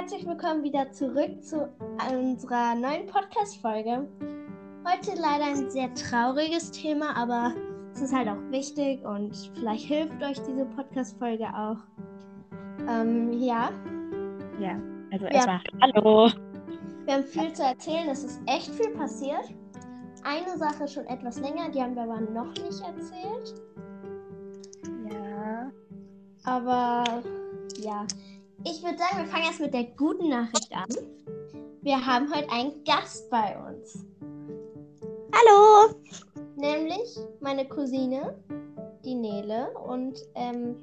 [0.00, 1.68] herzlich willkommen wieder zurück zu
[2.08, 4.06] unserer neuen Podcast-Folge.
[4.86, 7.52] Heute leider ein sehr trauriges Thema, aber
[7.92, 11.78] es ist halt auch wichtig und vielleicht hilft euch diese Podcast-Folge auch.
[12.88, 13.72] Ähm, ja.
[14.60, 14.80] Ja,
[15.10, 16.30] also erstmal Hallo.
[17.04, 19.52] Wir haben viel zu erzählen, es ist echt viel passiert.
[20.22, 23.60] Eine Sache schon etwas länger, die haben wir aber noch nicht erzählt.
[25.10, 25.72] Ja.
[26.44, 27.02] Aber
[27.80, 28.06] ja,
[28.64, 30.88] ich würde sagen, wir fangen erst mit der guten Nachricht an.
[31.82, 34.04] Wir haben heute einen Gast bei uns.
[35.32, 35.94] Hallo!
[36.56, 38.36] Nämlich meine Cousine,
[39.04, 39.70] die Nele.
[39.78, 40.76] Und ähm,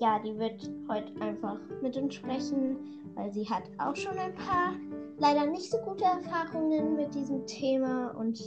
[0.00, 2.76] ja, die wird heute einfach mit uns sprechen,
[3.14, 4.74] weil sie hat auch schon ein paar
[5.18, 8.10] leider nicht so gute Erfahrungen mit diesem Thema.
[8.18, 8.40] Und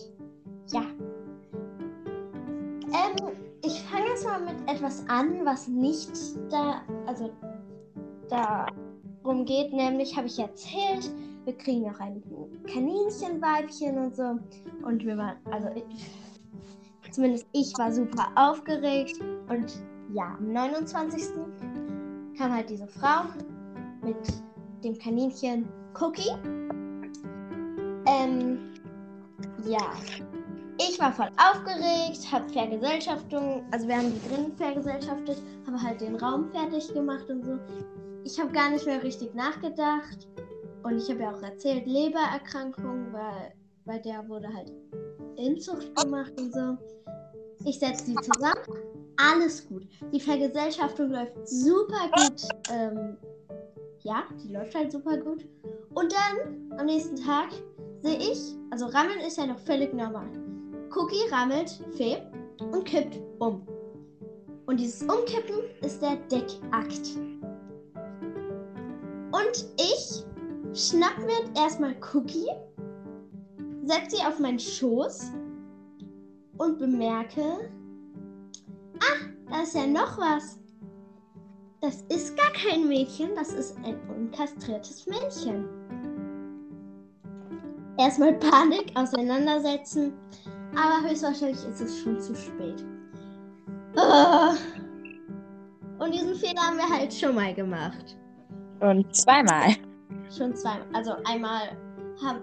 [0.72, 0.84] ja.
[2.88, 3.16] Ähm,
[3.64, 6.12] ich fange jetzt mal mit etwas an, was nicht
[6.50, 7.32] da, also
[8.36, 11.12] darum geht, nämlich habe ich erzählt,
[11.46, 12.22] wir kriegen noch ein
[12.66, 14.40] Kaninchenweibchen und so.
[14.84, 19.20] Und wir waren, also ich, zumindest ich war super aufgeregt.
[19.50, 21.24] Und ja, am 29.
[22.38, 23.26] kam halt diese Frau
[24.04, 24.18] mit
[24.84, 25.68] dem Kaninchen
[26.00, 26.32] Cookie.
[28.08, 28.60] Ähm,
[29.66, 29.94] ja.
[30.78, 36.18] Ich war voll aufgeregt, habe Vergesellschaftung, also wir haben die drinnen vergesellschaftet, habe halt den
[36.18, 37.58] Raum fertig gemacht und so
[38.26, 40.28] ich habe gar nicht mehr richtig nachgedacht.
[40.84, 43.54] Und ich habe ja auch erzählt, Lebererkrankung, weil
[43.86, 44.72] bei der wurde halt
[45.38, 46.78] Inzucht gemacht und so.
[47.66, 48.62] Ich setze die zusammen.
[49.18, 49.88] Alles gut.
[50.12, 52.42] Die Vergesellschaftung läuft super gut.
[52.72, 53.18] Ähm,
[54.04, 55.46] ja, die läuft halt super gut.
[55.94, 57.50] Und dann am nächsten Tag
[58.02, 60.28] sehe ich, also Rammeln ist ja noch völlig normal.
[60.96, 62.18] Cookie rammelt, Fee
[62.60, 63.66] und kippt um.
[64.66, 67.18] Und dieses Umkippen ist der Deckakt.
[69.36, 70.24] Und ich
[70.74, 72.48] schnapp mir erstmal Cookie,
[73.84, 75.34] setze sie auf meinen Schoß
[76.58, 77.70] und bemerke,
[79.00, 80.58] ah, da ist ja noch was.
[81.82, 85.68] Das ist gar kein Mädchen, das ist ein unkastriertes Männchen.
[87.98, 90.14] Erstmal Panik, auseinandersetzen,
[90.76, 92.86] aber höchstwahrscheinlich ist es schon zu spät.
[93.98, 94.54] Oh.
[96.04, 98.18] Und diesen Fehler haben wir halt schon mal gemacht.
[98.86, 99.76] Und zweimal.
[100.36, 100.88] Schon zweimal.
[100.94, 101.70] Also einmal
[102.24, 102.38] hab,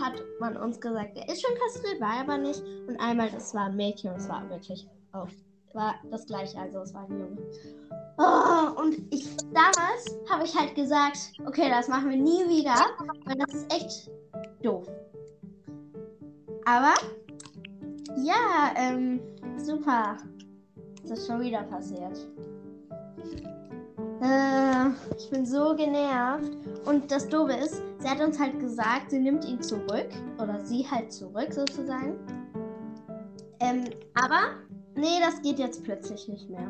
[0.00, 2.62] hat man uns gesagt, er ist schon kastriert, war er aber nicht.
[2.88, 5.28] Und einmal, das war ein Mädchen und es war wirklich auch
[5.74, 7.36] war das gleiche, also es war ein Junge.
[8.16, 12.76] Oh, und ich damals habe ich halt gesagt, okay, das machen wir nie wieder,
[13.24, 14.10] weil das ist echt
[14.62, 14.86] doof.
[16.64, 16.94] Aber
[18.16, 19.20] ja, ähm,
[19.56, 20.16] super.
[21.02, 22.26] Das ist schon wieder passiert.
[24.24, 26.56] Äh, ich bin so genervt.
[26.86, 30.08] Und das Doofe ist, sie hat uns halt gesagt, sie nimmt ihn zurück.
[30.38, 32.14] Oder sie halt zurück sozusagen.
[33.60, 33.84] Ähm,
[34.14, 34.54] aber,
[34.94, 36.66] nee, das geht jetzt plötzlich nicht mehr.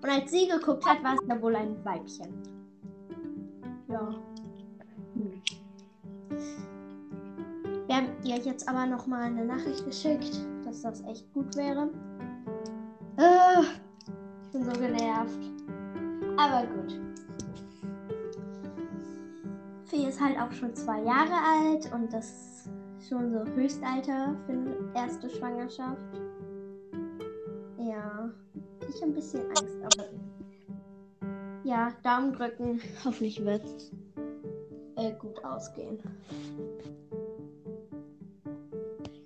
[0.00, 2.32] Und als sie geguckt hat, war es ja wohl ein Weibchen.
[3.88, 4.14] Ja.
[5.14, 5.42] Hm.
[7.86, 11.90] Wir haben ihr jetzt aber nochmal eine Nachricht geschickt, dass das echt gut wäre.
[13.16, 13.62] Äh,
[14.44, 15.51] ich bin so genervt.
[16.36, 17.00] Aber gut.
[19.84, 22.26] Fee ist halt auch schon zwei Jahre alt und das
[22.98, 26.00] ist schon so Höchstalter für eine erste Schwangerschaft.
[27.78, 28.30] Ja,
[28.88, 30.08] ich habe ein bisschen Angst, aber
[31.64, 32.80] ja, Daumen drücken.
[33.04, 33.90] Hoffentlich wird es
[34.96, 35.98] äh, gut ausgehen.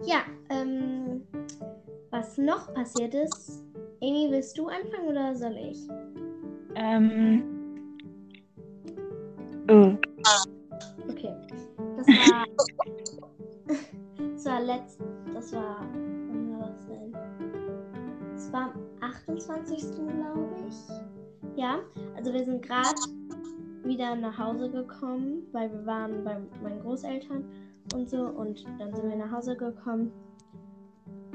[0.04, 1.22] Ja, ähm,
[2.10, 3.62] was noch passiert ist.
[4.00, 5.88] Amy, willst du anfangen oder soll ich?
[6.78, 7.42] Ähm.
[9.70, 9.96] Oh.
[11.08, 11.34] Okay.
[11.96, 12.44] Das war.
[14.34, 15.00] das war letzt.
[15.32, 15.80] Das war.
[16.28, 17.12] Wann war das denn?
[18.34, 19.94] Das war am 28.
[19.94, 21.56] glaube ich.
[21.56, 21.78] Ja.
[22.14, 22.88] Also wir sind gerade
[23.84, 27.42] wieder nach Hause gekommen, weil wir waren bei meinen Großeltern
[27.94, 28.18] und so.
[28.18, 30.12] Und dann sind wir nach Hause gekommen.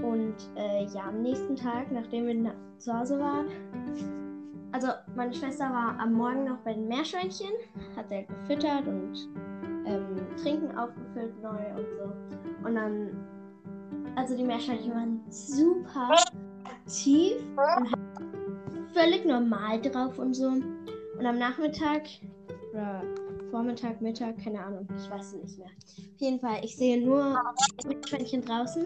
[0.04, 3.48] Und äh, ja, am nächsten Tag, nachdem wir zu Hause waren,
[4.71, 7.52] also meine Schwester war am Morgen noch bei den Meerschweinchen,
[7.96, 9.30] hat er gefüttert und
[9.86, 12.68] ähm, Trinken aufgefüllt neu und so.
[12.68, 13.10] Und dann,
[14.16, 16.16] also die Meerschweinchen waren super
[16.63, 17.38] aktiv
[17.78, 20.48] und völlig normal drauf und so.
[20.48, 22.04] Und am Nachmittag
[22.72, 23.04] oder
[23.50, 25.68] Vormittag, Mittag, keine Ahnung, ich weiß es nicht mehr.
[25.68, 27.38] Auf jeden Fall, ich sehe nur
[27.86, 28.86] Meerschweinchen draußen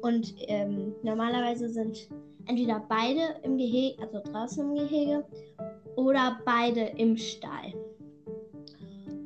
[0.00, 2.08] und ähm, normalerweise sind
[2.46, 5.24] entweder beide im Gehege, also draußen im Gehege,
[5.96, 7.72] oder beide im Stall.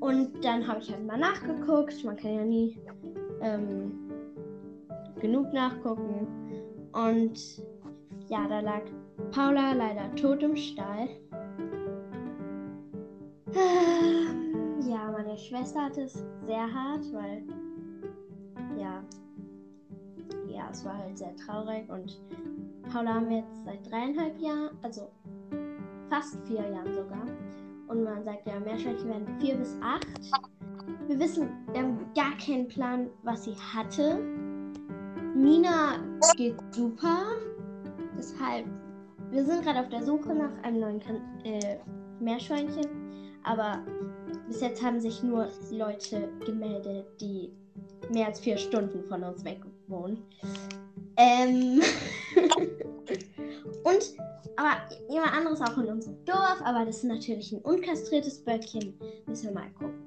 [0.00, 2.04] Und dann habe ich halt mal nachgeguckt.
[2.04, 2.78] Man kann ja nie
[3.40, 3.92] ähm,
[5.20, 6.26] genug nachgucken.
[6.92, 7.62] Und
[8.28, 8.82] ja, da lag
[9.30, 11.08] Paula leider tot im Stall.
[14.88, 17.42] Ja, meine Schwester hatte es sehr hart, weil
[18.78, 19.02] ja,
[20.48, 22.20] ja, es war halt sehr traurig und
[22.92, 25.10] Paula haben wir jetzt seit dreieinhalb Jahren, also
[26.08, 27.24] fast vier Jahren sogar.
[27.88, 30.06] Und man sagt ja, Meerschweinchen werden vier bis acht.
[31.08, 34.18] Wir wissen, wir haben gar keinen Plan, was sie hatte.
[35.34, 35.98] Nina
[36.36, 37.26] geht super.
[38.16, 38.66] Deshalb,
[39.30, 41.78] wir sind gerade auf der Suche nach einem neuen kan äh,
[42.20, 42.86] Meerschweinchen.
[43.42, 43.84] Aber
[44.48, 47.52] bis jetzt haben sich nur Leute gemeldet, die
[48.10, 50.22] mehr als vier Stunden von uns weg wohnen.
[51.16, 51.80] Ähm
[53.84, 54.14] Und,
[54.56, 54.76] aber
[55.08, 58.98] jemand anderes auch in unserem Dorf, aber das ist natürlich ein unkastriertes Böckchen.
[59.26, 60.06] Müssen wir mal gucken.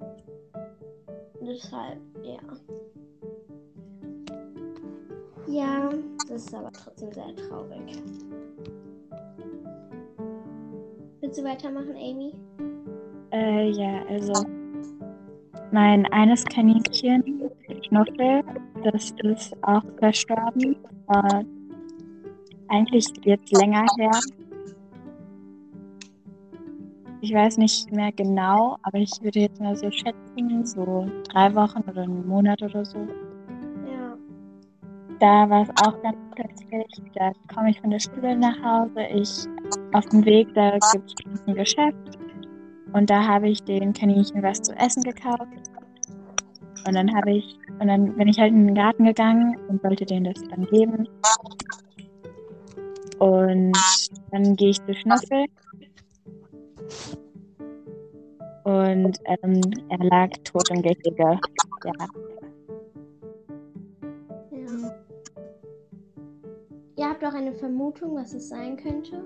[1.42, 2.40] Deshalb, ja.
[5.48, 5.90] Ja,
[6.28, 8.04] das ist aber trotzdem sehr traurig.
[11.22, 12.34] Willst du weitermachen, Amy?
[13.32, 14.34] Äh, ja, also
[15.72, 17.52] mein eines Kaninchen,
[17.88, 18.44] Knuffel,
[18.84, 20.76] das ist auch verstorben.
[21.08, 21.44] War
[22.70, 24.12] eigentlich jetzt länger her.
[27.22, 31.82] Ich weiß nicht mehr genau, aber ich würde jetzt mal so schätzen, so drei Wochen
[31.90, 32.98] oder einen Monat oder so.
[32.98, 34.16] Ja.
[35.20, 36.88] Da war es auch ganz plötzlich.
[37.16, 39.02] Da komme ich von der Schule nach Hause.
[39.14, 39.46] Ich
[39.92, 42.18] auf dem Weg, da gibt es ein Geschäft.
[42.94, 45.44] Und da habe ich den Kaninchen was zu essen gekauft.
[46.88, 50.06] Und dann habe ich, und dann bin ich halt in den Garten gegangen und wollte
[50.06, 51.08] denen das dann geben.
[53.20, 53.78] Und
[54.32, 55.46] dann gehe ich zu Schnüffel.
[58.64, 61.14] Und ähm, er lag tot im Gehege.
[61.18, 61.38] Ja.
[61.86, 62.08] ja.
[66.96, 69.24] Ihr habt auch eine Vermutung, was es sein könnte?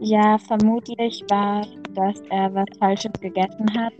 [0.00, 3.92] Ja, vermutlich war, dass er was Falsches gegessen hat.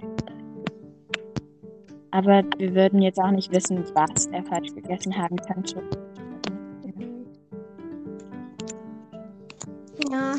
[2.11, 5.82] Aber wir würden jetzt auch nicht wissen, was er falsch gegessen haben könnte.
[10.14, 10.37] Ja,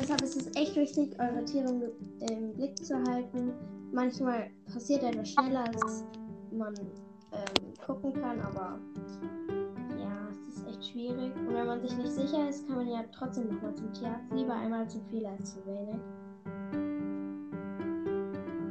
[0.00, 1.92] deshalb ist es echt wichtig, eure Tiere
[2.30, 3.52] im Blick zu halten.
[3.92, 6.04] Manchmal passiert etwas schneller, als
[6.50, 6.74] man
[7.32, 8.78] ähm, gucken kann, aber
[9.98, 11.36] ja, es ist echt schwierig.
[11.36, 14.32] Und wenn man sich nicht sicher ist, kann man ja trotzdem nochmal zum Tierarzt.
[14.32, 16.00] Lieber einmal zu viel als zu wenig.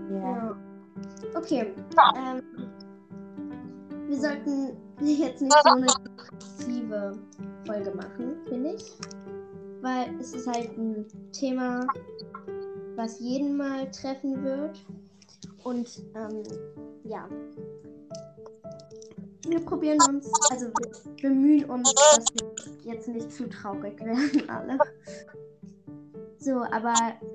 [0.09, 0.19] Ja.
[0.19, 0.57] Ja.
[1.35, 1.75] Okay.
[2.17, 2.41] Ähm,
[4.07, 7.19] wir sollten jetzt nicht so eine aggressive
[7.67, 8.97] Folge machen, finde ich.
[9.81, 11.87] Weil es ist halt ein Thema,
[12.95, 14.79] was jeden mal treffen wird.
[15.63, 16.43] Und ähm,
[17.03, 17.27] ja.
[19.47, 24.77] Wir probieren uns, also wir bemühen uns, dass wir jetzt nicht zu traurig werden alle.
[26.37, 26.93] So, aber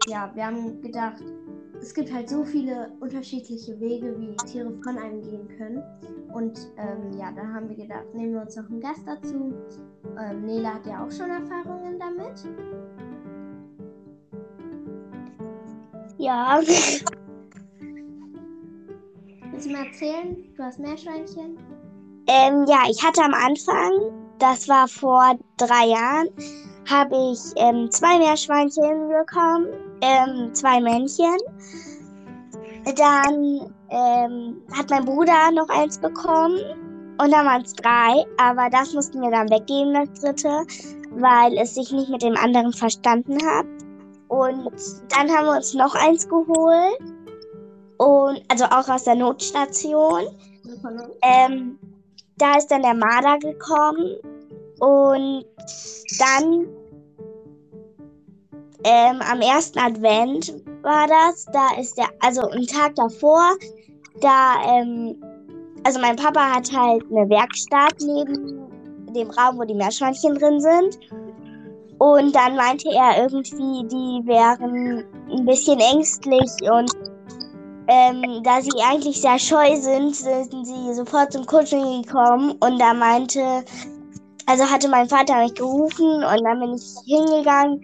[0.08, 1.22] ja, wir haben gedacht,
[1.80, 5.82] es gibt halt so viele unterschiedliche Wege, wie Tiere von einem gehen können.
[6.32, 9.54] Und ähm, ja, da haben wir gedacht, nehmen wir uns noch einen Gast dazu.
[10.18, 12.44] Ähm, Nela hat ja auch schon Erfahrungen damit.
[16.18, 16.60] Ja,
[19.50, 20.36] Willst du mal erzählen?
[20.56, 21.58] Du hast Meerschweinchen?
[22.26, 23.92] ähm, ja, ich hatte am Anfang,
[24.38, 26.28] das war vor drei Jahren,
[26.88, 29.68] habe ich ähm, zwei Meerschweinchen bekommen,
[30.00, 31.36] ähm, zwei Männchen.
[32.96, 36.58] Dann ähm, hat mein Bruder noch eins bekommen
[37.18, 40.66] und dann waren es drei, aber das mussten wir dann weggeben, das dritte,
[41.12, 43.66] weil es sich nicht mit dem anderen verstanden hat.
[44.28, 44.70] Und
[45.08, 46.98] dann haben wir uns noch eins geholt.
[47.98, 50.24] Und also auch aus der Notstation.
[51.22, 51.78] Ähm,
[52.36, 54.16] da ist dann der Marder gekommen.
[54.80, 55.46] Und
[56.18, 56.66] dann
[58.86, 61.44] ähm, am ersten Advent war das.
[61.52, 63.56] Da ist der, also einen Tag davor,
[64.20, 65.20] da, ähm,
[65.82, 71.00] also mein Papa hat halt eine Werkstatt neben dem Raum, wo die Meerschweinchen drin sind.
[71.98, 76.92] Und dann meinte er irgendwie, die wären ein bisschen ängstlich und
[77.88, 82.92] ähm, da sie eigentlich sehr scheu sind, sind sie sofort zum Kuscheln gekommen und da
[82.92, 83.64] meinte,
[84.46, 87.82] also hatte mein Vater mich gerufen und dann bin ich hingegangen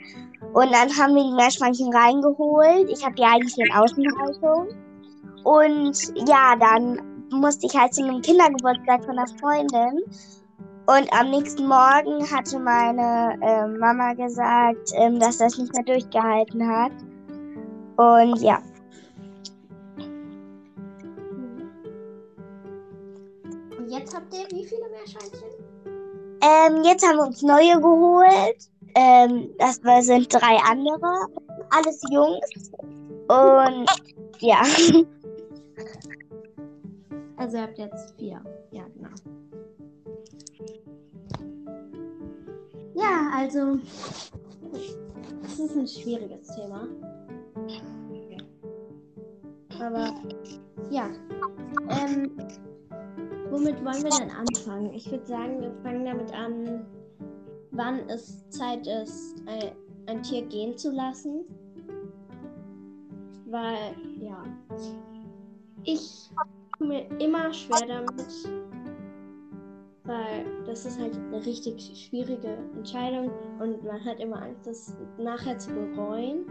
[0.53, 2.91] und dann haben wir die Meerschweinchen reingeholt.
[2.91, 4.69] Ich habe die eigentlich in Außenhaltung.
[5.45, 10.03] Und ja, dann musste ich halt zu einem Kindergeburtstag von einer Freundin.
[10.87, 16.69] Und am nächsten Morgen hatte meine äh, Mama gesagt, ähm, dass das nicht mehr durchgehalten
[16.69, 16.93] hat.
[17.97, 18.61] Und ja.
[23.79, 25.49] Und jetzt habt ihr wie viele Meerschweinchen?
[26.43, 28.72] Ähm, jetzt haben wir uns neue geholt.
[28.95, 31.27] Ähm, das sind drei andere.
[31.71, 32.73] Alles Jungs.
[33.29, 33.87] Und
[34.41, 34.63] ja.
[37.43, 38.41] Also ihr habt jetzt vier.
[38.71, 39.09] Ja, genau.
[42.95, 43.79] Ja, also
[45.43, 46.87] es ist ein schwieriges Thema.
[49.81, 50.15] Aber
[50.91, 51.09] ja.
[51.89, 52.31] Ähm,
[53.51, 54.93] womit wollen wir denn anfangen?
[54.95, 56.87] Ich würde sagen, wir fangen damit an,
[57.73, 59.73] wann es Zeit ist, ein,
[60.07, 61.45] ein Tier gehen zu lassen.
[63.47, 64.43] Weil, ja.
[65.85, 66.31] Ich
[66.79, 68.25] tue mir immer schwer damit,
[70.05, 75.59] weil das ist halt eine richtig schwierige Entscheidung und man hat immer Angst, das nachher
[75.59, 76.47] zu bereuen.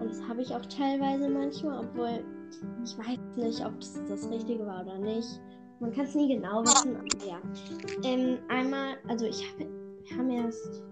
[0.00, 2.24] Und das habe ich auch teilweise manchmal, obwohl
[2.84, 5.40] ich weiß nicht, ob das das Richtige war oder nicht.
[5.80, 7.40] Man kann es nie genau wissen, aber ja.
[8.04, 9.66] Ähm, einmal, also ich habe,
[10.10, 10.82] wir haben erst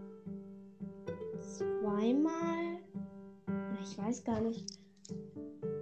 [1.40, 2.78] zweimal,
[3.82, 4.78] ich weiß gar nicht,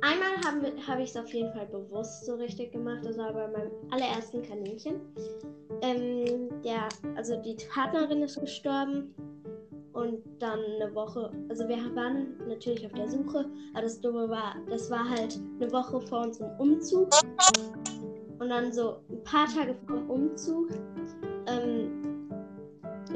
[0.02, 3.00] Einmal habe hab ich es auf jeden Fall bewusst so richtig gemacht.
[3.02, 5.00] Das war bei meinem allerersten Kaninchen.
[5.82, 9.14] Ähm, der, also die Partnerin ist gestorben
[9.94, 14.54] und dann eine Woche, also wir waren natürlich auf der Suche, aber das Dumme war,
[14.68, 17.08] das war halt eine Woche vor unserem Umzug
[18.38, 20.68] und dann so ein paar Tage vor dem Umzug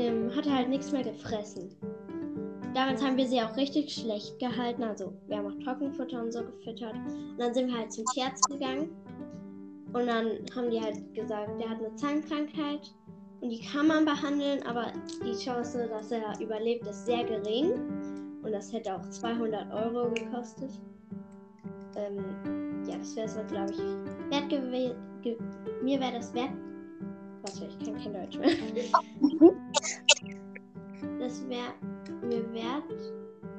[0.00, 1.70] ähm, hat er halt nichts mehr gefressen.
[2.74, 4.82] Damals haben wir sie auch richtig schlecht gehalten.
[4.84, 6.94] Also wir haben auch Trockenfutter und so gefüttert.
[6.94, 8.90] Und dann sind wir halt zum Tierarzt gegangen.
[9.92, 12.94] Und dann haben die halt gesagt, der hat eine Zahnkrankheit.
[13.40, 14.92] Und die kann man behandeln, aber
[15.24, 17.72] die Chance, dass er überlebt, ist sehr gering.
[18.42, 20.70] Und das hätte auch 200 Euro gekostet.
[21.96, 23.78] Ähm, ja, das wäre so, glaube ich,
[24.30, 24.94] wert gewesen.
[25.22, 25.36] Ge
[25.82, 26.50] mir wäre das wert.
[27.50, 28.50] Warte, ich kann kein Deutsch mehr.
[31.18, 31.74] das wäre
[32.22, 32.84] mir wert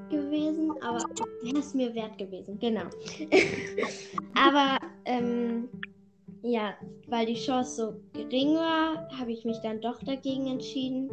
[0.09, 1.03] gewesen, aber
[1.41, 2.83] wäre es mir wert gewesen, genau.
[4.35, 5.67] aber ähm,
[6.41, 6.73] ja,
[7.07, 11.11] weil die Chance so gering war, habe ich mich dann doch dagegen entschieden.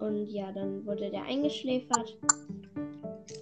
[0.00, 2.18] Und ja, dann wurde der eingeschläfert.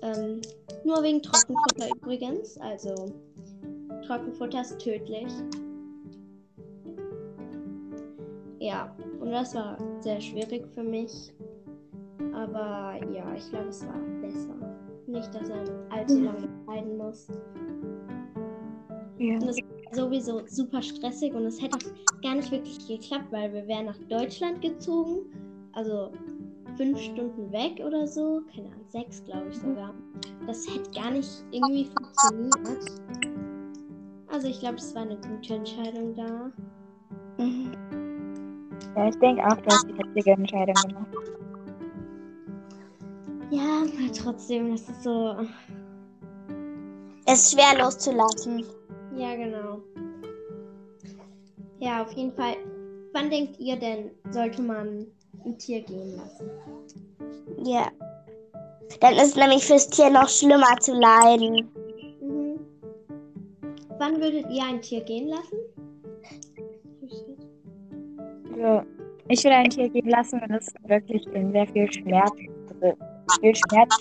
[0.02, 0.40] Ähm,
[0.84, 2.58] nur wegen Trockenfutter übrigens.
[2.58, 2.94] Also
[4.06, 5.32] Trockenfutter ist tödlich.
[8.60, 11.32] Ja, und das war sehr schwierig für mich.
[12.32, 14.54] Aber ja, ich glaube, es war besser.
[15.06, 17.28] Nicht, dass er allzu lange leiden muss.
[19.18, 19.34] Ja.
[19.34, 23.52] Und es war sowieso super stressig und es hätte auch gar nicht wirklich geklappt, weil
[23.52, 25.26] wir wären nach Deutschland gezogen.
[25.72, 26.12] Also
[26.76, 28.42] fünf Stunden weg oder so.
[28.54, 29.94] Keine Ahnung, sechs glaube ich sogar.
[30.46, 32.90] Das hätte gar nicht irgendwie funktioniert.
[34.28, 36.52] Also ich glaube, es war eine gute Entscheidung da.
[37.38, 38.07] Mhm.
[38.98, 41.06] Ja, ich denke auch, du hast die richtige Entscheidung gemacht.
[43.48, 45.36] Ja, aber trotzdem, das ist so.
[47.24, 48.64] Es ist schwer loszulassen.
[49.16, 49.78] Ja, genau.
[51.78, 52.56] Ja, auf jeden Fall.
[53.12, 55.06] Wann denkt ihr denn, sollte man
[55.44, 56.50] ein Tier gehen lassen?
[57.64, 57.92] Ja.
[59.00, 61.70] Dann ist nämlich fürs Tier noch schlimmer zu leiden.
[62.20, 62.58] Mhm.
[63.96, 65.67] Wann würdet ihr ein Tier gehen lassen?
[68.58, 68.86] Also,
[69.28, 72.32] ich würde ein Tier gehen lassen, wenn es wirklich sehr viel Schmerz,
[72.80, 72.96] also
[73.40, 73.96] viel Schmerz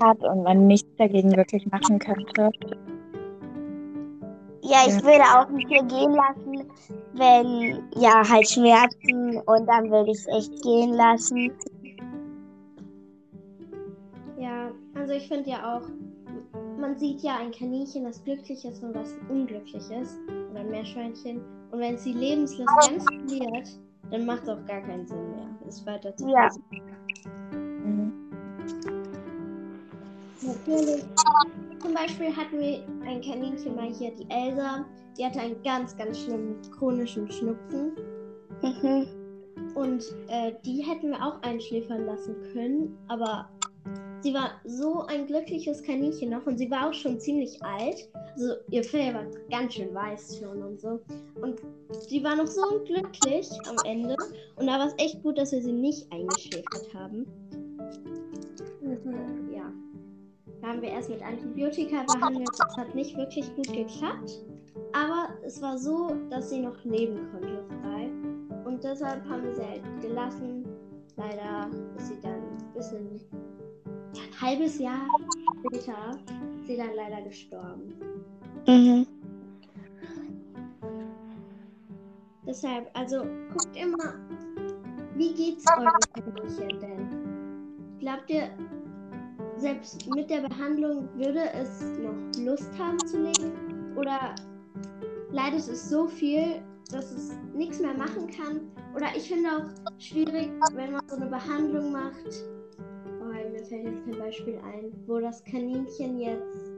[0.00, 2.50] hat und man nichts dagegen wirklich machen könnte.
[4.62, 6.70] Ja, ich würde auch ein Tier gehen lassen,
[7.14, 11.50] wenn, ja, halt Schmerzen und dann würde ich es echt gehen lassen.
[14.38, 15.88] Ja, also ich finde ja auch,
[16.78, 20.18] man sieht ja ein Kaninchen, das glücklich ist und was unglücklich ist.
[20.50, 21.40] Oder ein Meerschweinchen.
[21.70, 23.68] Und wenn es die Lebenslust ganz verliert,
[24.10, 26.48] dann macht es auch gar keinen Sinn mehr, es weiter zu Ja.
[27.52, 28.12] Mhm.
[30.42, 31.04] Natürlich.
[31.80, 34.84] Zum Beispiel hatten wir ein Kaninchen mal hier, die Elsa.
[35.16, 37.92] Die hatte einen ganz, ganz schlimmen chronischen Schnupfen.
[38.62, 39.06] Mhm.
[39.74, 42.98] Und äh, die hätten wir auch einschläfern lassen können.
[43.08, 43.48] Aber
[44.22, 46.46] sie war so ein glückliches Kaninchen noch.
[46.46, 48.08] Und sie war auch schon ziemlich alt.
[48.34, 51.00] Also ihr Fell war ganz schön weiß schon und so.
[51.40, 51.60] Und
[52.08, 54.16] sie war noch so glücklich am Ende.
[54.56, 57.26] Und da war es echt gut, dass wir sie nicht eingeschläfert haben.
[58.82, 59.72] Mhm, ja.
[60.60, 62.48] Da haben wir erst mit Antibiotika behandelt.
[62.58, 64.44] Das hat nicht wirklich gut geklappt.
[64.92, 68.10] Aber es war so, dass sie noch leben konnte frei.
[68.64, 70.64] Und deshalb haben wir sie halt gelassen.
[71.16, 73.20] Leider ist sie dann ein bisschen,
[74.14, 75.06] ein halbes Jahr
[75.60, 76.18] später,
[76.58, 77.94] ist sie dann leider gestorben.
[78.66, 79.06] Mhm.
[82.46, 84.14] Deshalb, also guckt immer,
[85.14, 87.98] wie geht's eurem Kaninchen denn?
[88.00, 88.50] Glaubt ihr,
[89.56, 93.96] selbst mit der Behandlung würde es noch Lust haben zu leben?
[93.96, 94.34] Oder
[95.30, 98.60] leidet es so viel, dass es nichts mehr machen kann?
[98.94, 102.44] Oder ich finde auch schwierig, wenn man so eine Behandlung macht.
[103.60, 106.72] Mir fällt jetzt kein Beispiel ein, wo das Kaninchen jetzt,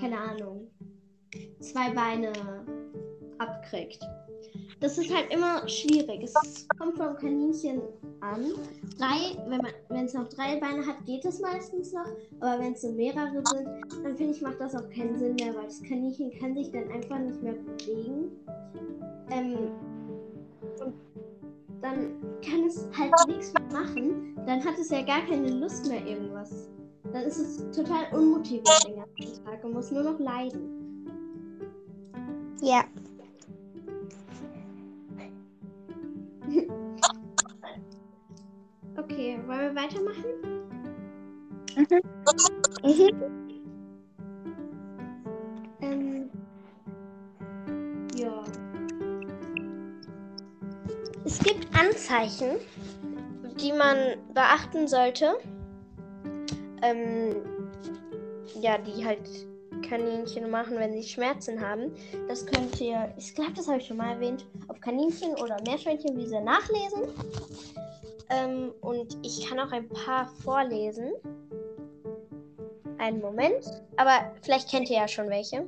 [0.00, 0.68] keine Ahnung,
[1.58, 2.32] zwei Beine
[3.38, 3.98] abkriegt.
[4.78, 6.22] Das ist halt immer schwierig.
[6.22, 7.82] Es kommt vom Kaninchen
[8.20, 8.44] an.
[8.96, 9.36] Drei,
[9.88, 12.06] wenn es noch drei Beine hat, geht es meistens noch.
[12.38, 13.66] Aber wenn es so mehrere sind,
[14.04, 16.88] dann finde ich, macht das auch keinen Sinn mehr, weil das Kaninchen kann sich dann
[16.92, 18.30] einfach nicht mehr bewegen.
[19.32, 19.97] Ähm,
[21.80, 24.34] dann kann es halt nichts mehr machen.
[24.46, 26.68] Dann hat es ja gar keine Lust mehr irgendwas.
[27.12, 31.06] Dann ist es total unmotiviert den ganzen Tag und muss nur noch leiden.
[32.60, 32.84] Ja.
[38.96, 40.24] Okay, wollen wir weitermachen?
[41.76, 42.02] Mhm.
[42.82, 43.47] Ähm,
[51.78, 52.56] Anzeichen,
[53.60, 55.38] die man beachten sollte.
[56.82, 57.36] Ähm,
[58.60, 59.20] ja, die halt
[59.88, 61.92] Kaninchen machen, wenn sie Schmerzen haben.
[62.26, 66.40] Das könnt ihr, ich glaube, das habe ich schon mal erwähnt, auf Kaninchen oder Meerschweinchenwiese
[66.40, 67.02] nachlesen.
[68.30, 71.12] Ähm, und ich kann auch ein paar vorlesen.
[72.98, 73.64] Einen Moment.
[73.96, 75.66] Aber vielleicht kennt ihr ja schon welche.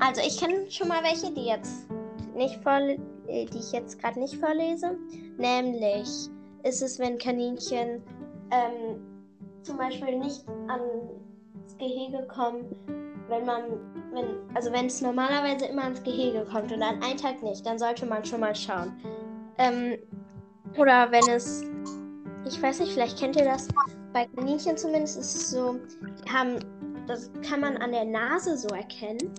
[0.00, 1.88] Also ich kenne schon mal welche, die jetzt
[2.34, 4.96] nicht vorle äh, die ich jetzt gerade nicht vorlese.
[5.36, 6.08] Nämlich
[6.62, 8.02] ist es, wenn Kaninchen
[8.50, 9.00] ähm,
[9.62, 12.64] zum Beispiel nicht ans Gehege kommen,
[13.28, 13.62] wenn man,
[14.12, 17.78] wenn, also wenn es normalerweise immer ans Gehege kommt und an einen Tag nicht, dann
[17.78, 18.96] sollte man schon mal schauen.
[19.58, 19.98] Ähm,
[20.78, 21.64] oder wenn es,
[22.46, 23.68] ich weiß nicht, vielleicht kennt ihr das,
[24.14, 26.58] bei Kaninchen zumindest ist es so, die haben,
[27.06, 29.34] das kann man an der Nase so erkennen.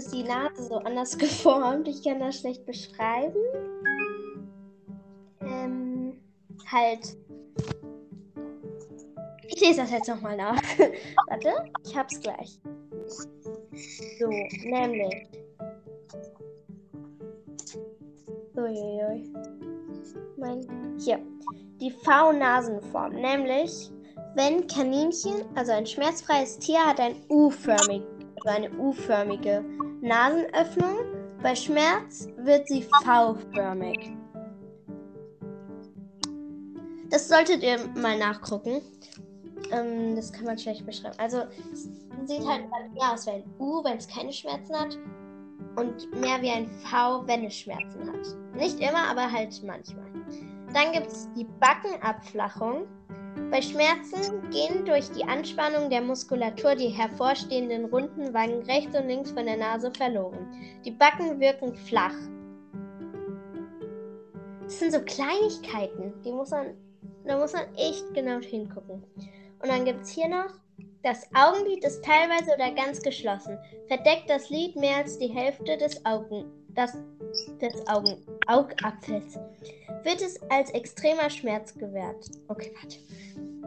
[0.00, 1.86] Ist die Nase so anders geformt?
[1.86, 3.36] Ich kann das schlecht beschreiben
[5.42, 6.18] ähm,
[6.72, 7.18] halt.
[9.46, 10.56] Ich lese das jetzt nochmal nach.
[11.28, 12.58] Warte, ich hab's gleich.
[14.18, 14.28] So,
[14.64, 15.28] nämlich.
[18.56, 19.30] Uiuiui.
[20.38, 20.96] Mein.
[20.98, 21.20] Hier.
[21.78, 23.16] Die V-Nasenform.
[23.16, 23.90] Nämlich,
[24.34, 28.02] wenn Kaninchen, also ein schmerzfreies Tier, hat ein U-förmig,
[28.36, 29.62] also eine U-förmige
[30.00, 30.96] Nasenöffnung.
[31.42, 34.12] Bei Schmerz wird sie V-förmig.
[37.10, 38.82] Das solltet ihr mal nachgucken.
[39.72, 41.16] Ähm, das kann man schlecht beschreiben.
[41.18, 41.88] Also, es
[42.24, 44.98] sieht halt mehr aus wie ein U, wenn es keine Schmerzen hat.
[45.76, 48.54] Und mehr wie ein V, wenn es Schmerzen hat.
[48.56, 50.06] Nicht immer, aber halt manchmal.
[50.74, 52.86] Dann gibt es die Backenabflachung.
[53.50, 59.30] Bei Schmerzen gehen durch die Anspannung der Muskulatur die hervorstehenden runden Wangen rechts und links
[59.30, 60.48] von der Nase verloren.
[60.84, 62.14] Die Backen wirken flach.
[64.62, 66.76] Das sind so Kleinigkeiten, die muss man
[67.24, 69.02] da muss man echt genau hingucken.
[69.62, 70.52] Und dann gibt es hier noch,
[71.02, 73.58] das Augenlid ist teilweise oder ganz geschlossen.
[73.88, 76.96] Verdeckt das Lid mehr als die Hälfte des Augen, das,
[77.60, 78.16] des Augen,
[78.46, 79.38] Augapfels.
[80.04, 82.30] Wird es als extremer Schmerz gewährt.
[82.48, 82.98] Okay, warte.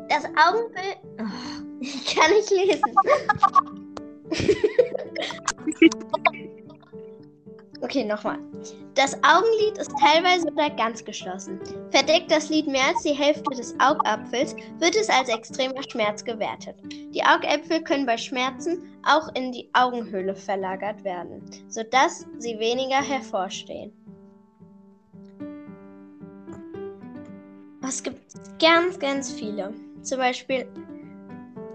[0.10, 0.98] Das Augenbild.
[1.20, 1.24] Oh,
[1.80, 2.82] ich kann nicht lesen.
[7.84, 8.40] Okay, nochmal.
[8.96, 11.60] Das Augenlid ist teilweise oder ganz geschlossen.
[11.92, 16.78] Verdeckt das Lid mehr als die Hälfte des Augapfels, wird es als extremer Schmerz gewertet.
[16.90, 23.92] Die Augäpfel können bei Schmerzen auch in die Augenhöhle verlagert werden, sodass sie weniger hervorstehen.
[27.86, 28.22] Es gibt
[28.62, 29.74] ganz, ganz viele.
[30.04, 30.68] Zum Beispiel,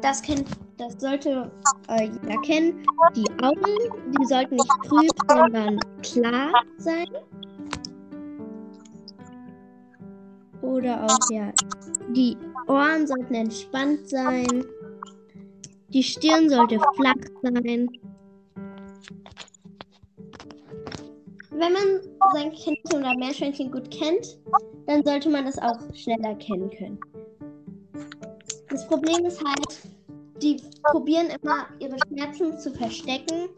[0.00, 0.46] das kennt
[0.78, 1.50] das sollte
[1.88, 2.86] äh, jeder kennen.
[3.16, 7.06] Die Augen, die sollten nicht trüb, sondern klar sein.
[10.62, 11.52] Oder auch, ja,
[12.14, 12.36] die
[12.68, 14.64] Ohren sollten entspannt sein.
[15.88, 17.90] Die Stirn sollte flach sein.
[21.50, 22.00] Wenn man
[22.34, 24.38] sein Kindchen oder Meerschweinchen gut kennt,
[24.86, 27.00] dann sollte man das auch schnell erkennen können.
[28.78, 29.80] Das Problem ist halt,
[30.40, 33.48] die probieren immer ihre Schmerzen zu verstecken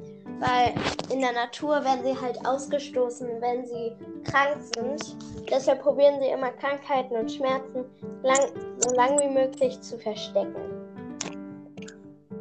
[0.41, 0.75] weil
[1.13, 3.93] in der Natur werden sie halt ausgestoßen, wenn sie
[4.25, 5.17] krank sind.
[5.51, 7.85] Deshalb probieren sie immer Krankheiten und Schmerzen
[8.23, 8.39] lang,
[8.79, 10.55] so lang wie möglich zu verstecken.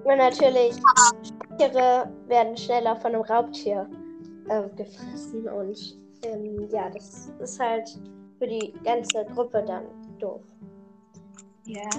[0.05, 0.75] Und natürlich,
[1.57, 3.87] Tiere werden schneller von einem Raubtier
[4.47, 7.99] äh, gefressen und ähm, ja, das ist halt
[8.39, 9.83] für die ganze Gruppe dann
[10.19, 10.41] doof.
[11.65, 11.89] Ja.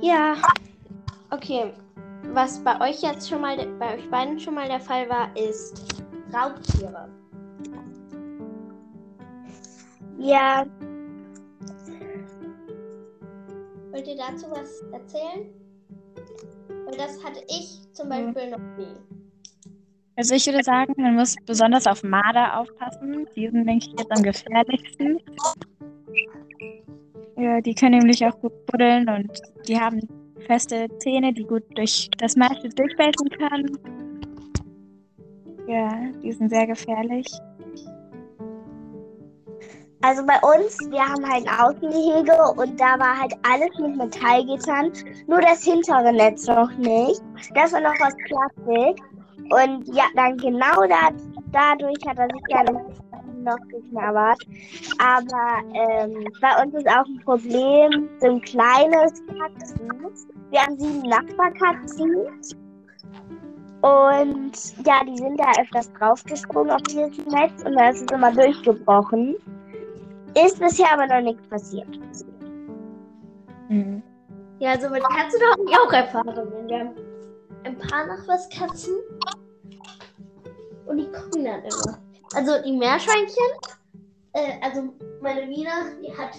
[0.00, 0.34] Ja,
[1.30, 1.72] okay.
[2.32, 6.02] Was bei euch jetzt schon mal, bei euch beiden schon mal der Fall war, ist
[6.32, 7.08] Raubtiere.
[10.18, 10.64] Ja,
[14.00, 15.52] Wollt ihr dazu was erzählen?
[16.86, 19.19] Weil das hatte ich zum Beispiel noch nie.
[20.20, 23.26] Also ich würde sagen, man muss besonders auf Marder aufpassen.
[23.34, 25.18] Die sind, denke ich, jetzt am gefährlichsten.
[27.38, 29.98] Ja, die können nämlich auch gut buddeln und die haben
[30.46, 33.78] feste Zähne, die gut durch das meiste durchbeißen können.
[35.66, 35.88] Ja,
[36.22, 37.26] die sind sehr gefährlich.
[40.02, 44.92] also bei uns, wir haben halt ein Außengehege und da war halt alles mit Metallgittern,
[45.26, 47.22] nur das hintere Netz noch nicht.
[47.54, 49.02] Das war noch aus Plastik.
[49.50, 51.10] Und ja, dann genau da,
[51.52, 52.62] dadurch hat er sich ja
[53.42, 54.38] noch geknabbert.
[54.98, 59.90] Aber ähm, bei uns ist auch ein Problem, so ein kleines Katzen.
[60.50, 62.16] Wir haben sieben Nachbarkatzen.
[63.82, 68.30] Und ja, die sind da öfters draufgesprungen auf dieses Netz und da ist es immer
[68.30, 69.36] durchgebrochen.
[70.34, 71.88] Ist bisher aber noch nichts passiert.
[73.68, 74.02] Mhm.
[74.58, 76.68] Ja, also mit Katzen habe ich auch Erfahrungen.
[76.68, 76.90] Wir haben
[77.64, 78.94] ein paar Nachbarskatzen
[80.90, 81.98] und die gucken dann immer.
[82.34, 83.44] Also die Meerschweinchen,
[84.32, 86.32] äh, also meine Wiener, die hat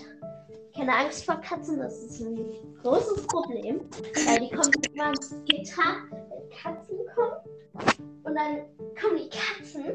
[0.76, 2.38] keine Angst vor Katzen, das ist ein
[2.82, 3.82] großes Problem,
[4.26, 8.66] weil die kommen immer ans Gitter, wenn Katzen kommen und dann
[9.02, 9.86] kommen die Katzen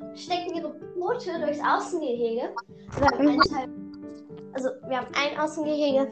[0.00, 2.54] und stecken ihre Pfote durchs Außengehege.
[3.18, 3.68] Einen Teil,
[4.52, 6.10] also wir haben ein Außengehege,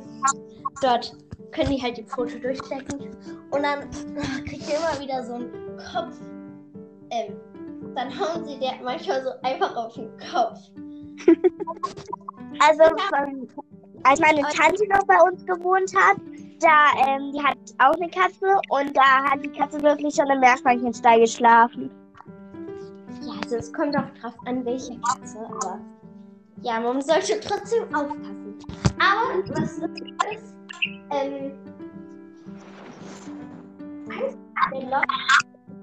[0.82, 1.16] dort
[1.52, 3.16] können die halt die Pfote durchstecken
[3.50, 6.16] und dann äh, kriegt ihr immer wieder so einen Kopf.
[7.10, 7.40] Ähm,
[7.94, 10.58] dann hauen sie der manchmal so einfach auf den Kopf.
[12.62, 13.48] Also, von,
[14.02, 16.16] als meine Tante noch bei uns gewohnt hat,
[16.60, 20.40] da, ähm, die hat auch eine Katze und da hat die Katze wirklich schon im
[20.40, 21.90] Meerschweinchenstall geschlafen.
[23.22, 25.80] Ja, also es kommt auch drauf an, welche Katze, aber
[26.62, 28.58] ja, man sollte trotzdem aufpassen.
[28.98, 30.54] Aber was lustig ist,
[31.10, 31.52] ähm,
[34.72, 35.02] der Loch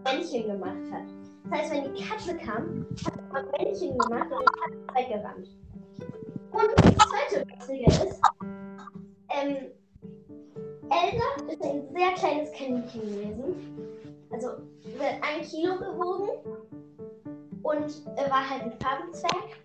[0.04, 1.16] Männchen gemacht hat.
[1.49, 2.86] Das heißt, wenn die Katze kam,
[3.33, 5.49] hat ein Männchen gemacht und die Katze weggerannt.
[6.51, 8.21] Und das zweite Lustige ist,
[9.29, 9.71] ähm,
[10.89, 13.77] Elsa ist ein sehr kleines Kaninchen gewesen.
[14.29, 14.49] Also,
[14.81, 16.29] sie hat ein Kilo gewogen
[17.63, 19.57] und war halt ein Farbenzwerg.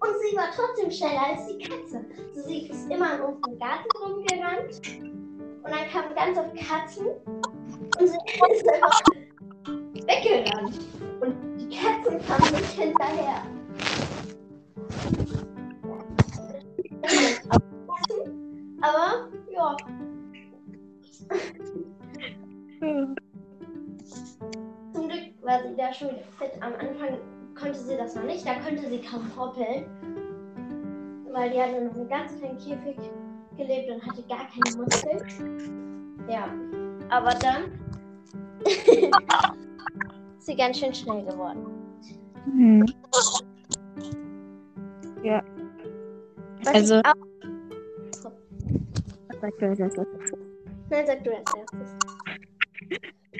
[0.00, 2.04] Und sie war trotzdem schneller als die Katze.
[2.28, 4.80] Also sie ist immer in unserem Garten rumgerannt.
[5.62, 7.06] Und dann kamen ganz oft Katzen.
[7.98, 9.00] Und sie ist einfach
[10.10, 10.78] weggerannt.
[11.20, 13.42] Und die Katzen kamen nicht hinterher.
[18.82, 19.76] Aber, ja.
[24.92, 26.52] Zum Glück war sie da schon fit.
[26.60, 27.18] Am Anfang
[27.58, 28.46] konnte sie das noch nicht.
[28.46, 29.84] Da konnte sie kaum hoppeln.
[31.32, 32.96] Weil die hat in einem ganz kleinen Käfig
[33.56, 36.26] gelebt und hatte gar keine Muskeln.
[36.28, 36.48] Ja.
[37.10, 37.78] Aber dann
[40.38, 41.66] ist sie ganz schön schnell geworden.
[42.46, 42.86] Mhm.
[45.22, 45.42] Ja,
[46.64, 48.32] Was Also- ich auch,
[49.40, 50.06] sag du als erstes.
[50.90, 51.94] nein, sag du als erstes.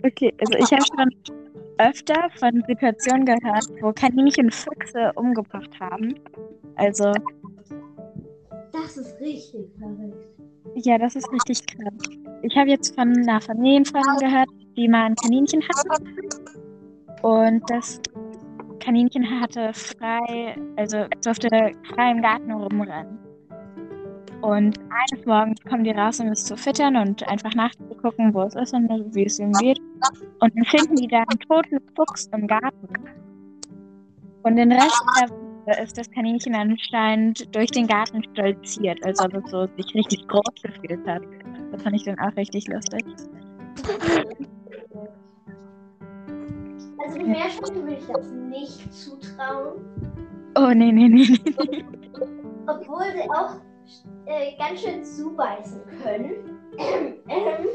[0.05, 1.35] Okay, also ich habe schon
[1.79, 6.15] öfter von Situationen gehört, wo Kaninchen Füchse umgebracht haben.
[6.77, 7.13] Also,
[8.73, 10.27] Das ist richtig verrückt.
[10.77, 11.93] ja, das ist richtig krass.
[12.43, 14.49] Ich habe jetzt von einer Familienfreundin gehört,
[14.81, 16.03] die mal ein Kaninchen hatte.
[17.23, 18.01] Und das
[18.81, 21.49] Kaninchen hatte frei, also durfte
[21.95, 23.19] frei im Garten rumrennen.
[24.41, 28.55] Und eines Morgens kommen die raus, um es zu füttern und einfach nachzugucken, wo es
[28.55, 29.79] ist und wie es ihm geht.
[30.41, 32.89] Und dann finden die da einen toten Fuchs im Garten.
[34.43, 39.35] Und den Rest der Woche ist das Kaninchen anscheinend durch den Garten stolziert, als ob
[39.35, 41.23] es so sich richtig groß gefühlt hat.
[41.71, 43.05] Das fand ich dann auch richtig lustig.
[47.03, 49.85] Also dem Meerschweinchen würde ich das nicht zutrauen.
[50.57, 51.85] Oh, nee, nee, nee, nee.
[52.67, 53.57] Obwohl sie auch
[54.27, 56.59] äh, ganz schön zubeißen können.
[57.29, 57.67] ähm,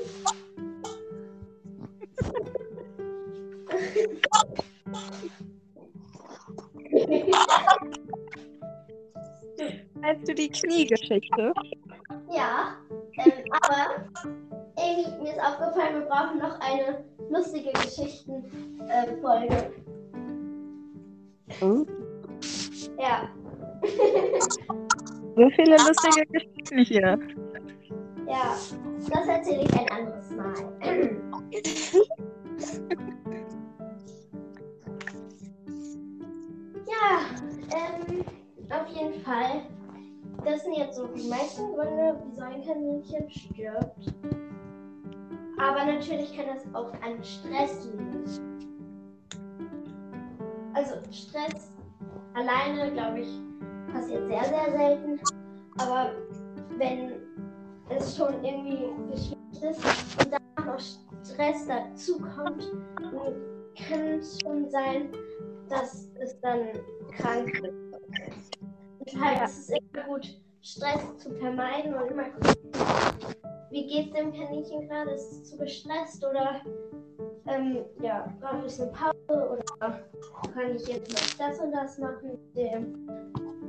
[10.01, 11.53] Weißt du die Kniegeschichte?
[12.31, 12.75] ja,
[13.17, 14.05] ähm, aber
[14.77, 19.71] irgendwie, mir ist aufgefallen, wir brauchen noch eine lustige Geschichten-Folge.
[21.61, 21.85] Oh.
[22.99, 23.29] ja.
[25.37, 27.19] So viele lustige Geschichten hier.
[28.25, 28.55] Ja,
[29.09, 30.55] das erzähle ich ein anderes Mal.
[36.87, 37.19] ja,
[37.75, 38.23] ähm,
[38.69, 39.63] auf jeden Fall.
[40.45, 44.15] Das sind jetzt so die meisten Gründe, wieso ein Kaninchen stirbt.
[45.57, 48.23] Aber natürlich kann das auch an Stress liegen.
[50.73, 51.71] Also Stress
[52.33, 53.41] alleine, glaube ich,
[53.91, 55.19] passiert sehr, sehr selten.
[55.77, 56.11] Aber
[56.77, 57.13] wenn
[57.89, 62.71] es schon irgendwie geschwächt ist und dann noch Stress dazu kommt,
[63.87, 65.09] kann es schon sein,
[65.69, 66.69] dass es dann
[67.17, 67.73] krank wird.
[69.05, 72.71] Deshalb ist es immer gut, Stress zu vermeiden und immer gucken,
[73.75, 75.11] wie geht es dem Kaninchen gerade?
[75.11, 76.61] Ist es zu gestresst oder
[77.45, 79.99] ähm, ja, braucht es eine Pause oder
[80.53, 82.39] kann ich jetzt noch das und das machen?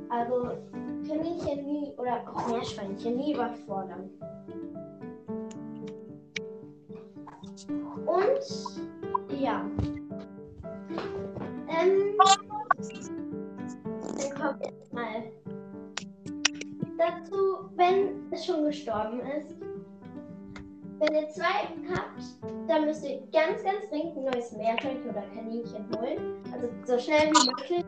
[0.08, 0.52] Also
[1.08, 4.08] Kaninchen nie oder auch Meerschweinchen nie überfordern.
[8.06, 9.68] Und ja.
[11.68, 12.16] Ähm,
[14.16, 15.24] dann kommt jetzt mal
[16.96, 19.65] dazu, wenn es schon gestorben ist.
[20.98, 22.22] Wenn ihr zwei habt,
[22.68, 26.36] dann müsst ihr ganz, ganz dringend ein neues Meerschweinchen oder Kaninchen holen.
[26.52, 27.84] Also so schnell wie möglich,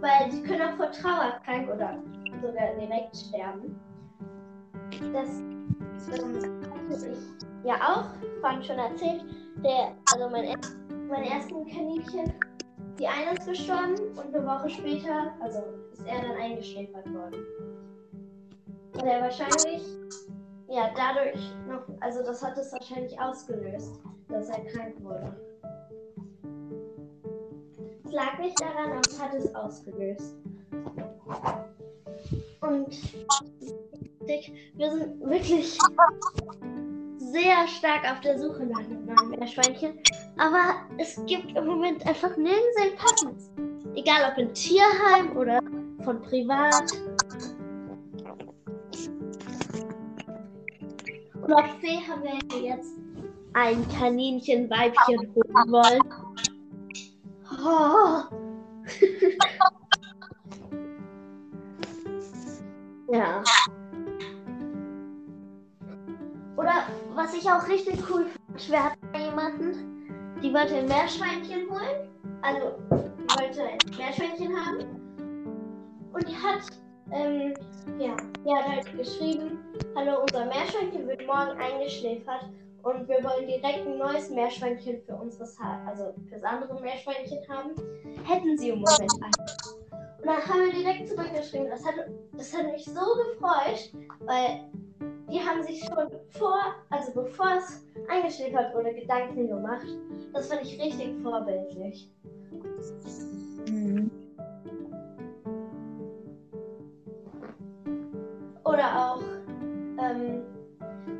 [0.00, 1.98] weil sie können auch vor Trauer krank oder
[2.42, 3.78] sogar direkt sterben.
[5.12, 5.28] Das
[6.18, 7.18] ähm, hatte ich
[7.64, 8.06] ja auch
[8.40, 9.24] vorhin schon erzählt.
[9.62, 12.32] Der, also mein, er- ersten Kaninchen,
[12.98, 15.58] die eine ist gestorben und eine Woche später, also
[15.92, 17.44] ist er dann eingeschläfert worden.
[18.94, 19.82] Und er wahrscheinlich,
[20.68, 25.34] ja, dadurch noch, also das hat es wahrscheinlich ausgelöst, dass er krank wurde.
[28.04, 30.36] Es lag nicht daran, aber es hat es ausgelöst.
[32.60, 32.98] Und
[34.28, 35.78] Dick, wir sind wirklich
[37.18, 39.98] sehr stark auf der Suche nach einem neuen Meerschweinchen.
[40.38, 43.50] Aber es gibt im Moment einfach nirgends ein passendes.
[43.94, 45.60] Egal ob in Tierheim oder
[46.04, 46.92] von privat.
[51.52, 52.98] Auf See haben wir jetzt
[53.52, 56.02] ein Kaninchen-Weibchen holen wollen.
[57.64, 58.24] Oh.
[63.12, 63.44] ja.
[66.56, 72.08] Oder was ich auch richtig cool fand, wir hatten jemanden, die wollte ein Meerschweinchen holen.
[72.42, 74.80] Also, die wollte ein Meerschweinchen haben.
[76.12, 76.62] Und die hat,
[77.12, 77.54] ähm,
[77.98, 79.58] ja, die hat halt geschrieben,
[79.94, 82.50] hallo, unser Meerschweinchen wird morgen eingeschläfert
[82.82, 87.74] und wir wollen direkt ein neues Meerschweinchen für unseres ha also fürs andere Meerschweinchen haben.
[88.24, 89.76] Hätten sie im Moment eins.
[90.18, 91.68] Und dann haben wir direkt zurückgeschrieben.
[91.68, 91.94] Das hat,
[92.32, 94.60] das hat mich so gefreut, weil
[95.30, 96.58] die haben sich schon vor,
[96.90, 99.86] also bevor es eingeschläfert wurde, Gedanken gemacht.
[100.32, 102.10] Das fand ich richtig vorbildlich.
[103.68, 104.25] Mhm.
[108.66, 109.22] Oder auch
[110.02, 110.42] ähm,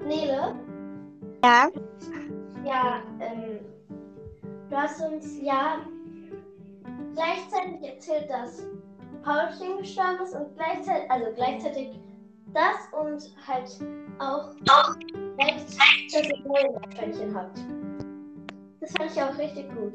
[0.04, 0.54] Nele.
[1.44, 1.68] Ja.
[2.64, 3.60] Ja, ähm,
[4.68, 5.78] du hast uns ja
[7.14, 8.66] gleichzeitig erzählt, dass
[9.22, 12.00] Paulchen gestorben ist und gleichzeitig, also gleichzeitig
[12.52, 13.78] das und halt
[14.18, 14.96] auch dass
[16.12, 17.58] ihr neue Meerschweinchen habt.
[18.80, 19.94] Das fand ich auch richtig gut.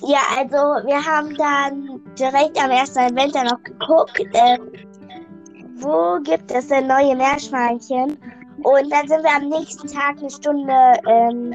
[0.00, 4.70] Ja, also wir haben dann direkt am ersten Advent dann noch geguckt, ähm,
[5.84, 8.18] wo gibt es denn neue Meerschweinchen?
[8.62, 10.72] Und dann sind wir am nächsten Tag eine Stunde
[11.06, 11.54] ähm,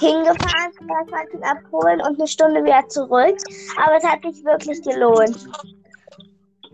[0.00, 3.36] hingefahren, Meerschweinchen abholen und eine Stunde wieder zurück.
[3.84, 5.48] Aber es hat sich wirklich gelohnt.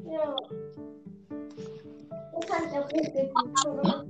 [0.05, 0.37] Ja.
[2.39, 4.07] Das fand ich auch richtig gut.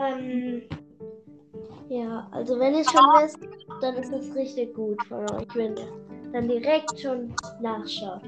[0.00, 0.62] Ähm,
[1.88, 3.38] ja, also wenn ihr schon wisst,
[3.80, 6.01] dann ist das richtig gut von euch, wenn ihr
[6.32, 8.22] dann direkt schon nachschaut.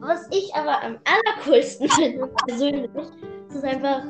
[0.00, 2.90] Was ich aber am allercoolsten finde, persönlich,
[3.48, 4.04] ist einfach,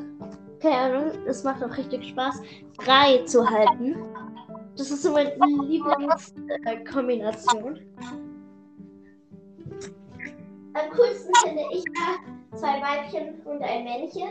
[0.61, 2.43] keine Ahnung, es macht auch richtig Spaß,
[2.79, 3.97] drei zu halten.
[4.77, 7.79] Das ist so meine Lieblingskombination.
[10.75, 12.17] Am coolsten finde ich ja
[12.57, 14.31] zwei Weibchen und ein Männchen.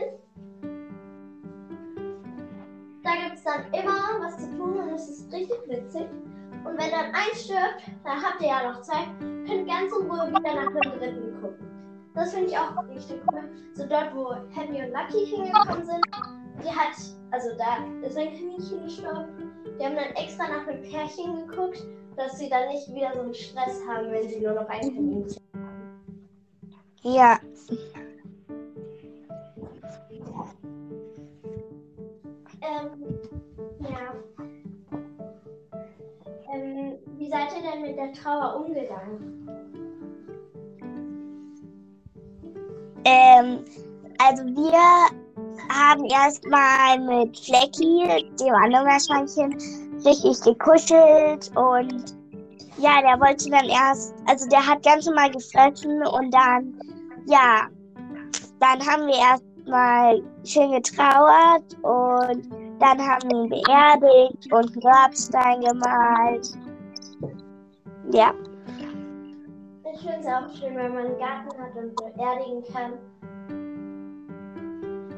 [3.02, 6.06] Da gibt es dann immer was zu tun und es ist richtig witzig.
[6.64, 10.28] Und wenn dann eins stirbt, dann habt ihr ja noch Zeit, könnt ganz in Ruhe
[10.28, 11.70] wieder nach dem dritten gucken.
[12.14, 13.48] Das finde ich auch richtig cool.
[13.74, 16.04] So dort, wo Happy und Lucky hingekommen sind,
[16.62, 16.96] die hat,
[17.30, 19.52] also da ist ein Kaninchen gestorben.
[19.78, 23.34] Die haben dann extra nach einem Pärchen geguckt, dass sie dann nicht wieder so einen
[23.34, 26.30] Stress haben, wenn sie nur noch ein Kaninchen haben.
[27.02, 27.38] Ja.
[38.00, 39.48] Der Trauer umgegangen?
[43.04, 43.64] Ähm,
[44.18, 45.18] also wir
[45.68, 49.56] haben erstmal mit Flecki, dem anderen Meerschweinchen,
[50.04, 52.16] richtig gekuschelt und
[52.78, 56.80] ja, der wollte dann erst, also der hat ganz normal gefressen und dann,
[57.26, 57.68] ja,
[58.60, 65.60] dann haben wir erstmal schön getrauert und dann haben wir ihn beerdigt und einen Grabstein
[65.60, 66.48] gemalt.
[68.12, 68.34] Ja.
[69.92, 72.92] Ich finde es auch schön, wenn man einen Garten hat und beerdigen kann.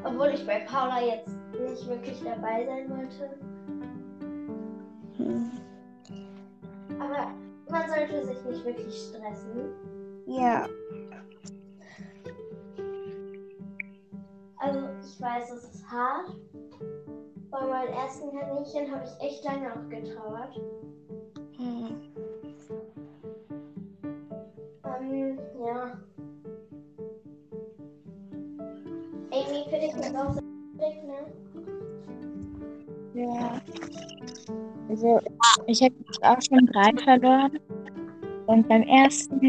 [0.03, 3.37] Obwohl ich bei Paula jetzt nicht wirklich dabei sein wollte.
[5.17, 5.51] Hm.
[6.99, 7.31] Aber
[7.69, 9.73] man sollte sich nicht wirklich stressen.
[10.27, 10.67] Ja.
[14.57, 16.31] Also ich weiß, es ist hart.
[17.49, 20.55] Bei meinem ersten Kaninchen habe ich echt lange auch getrauert.
[21.57, 22.12] Hm.
[25.13, 25.97] Ähm, ja.
[29.31, 31.19] Amy, dich ist auch sehr schwierig, ne?
[33.13, 33.61] Ja.
[34.89, 35.19] Also,
[35.67, 37.59] ich habe auch schon drei verloren.
[38.47, 39.39] Und beim ersten,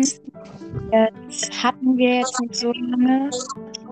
[0.92, 3.30] das hatten wir jetzt nicht so lange.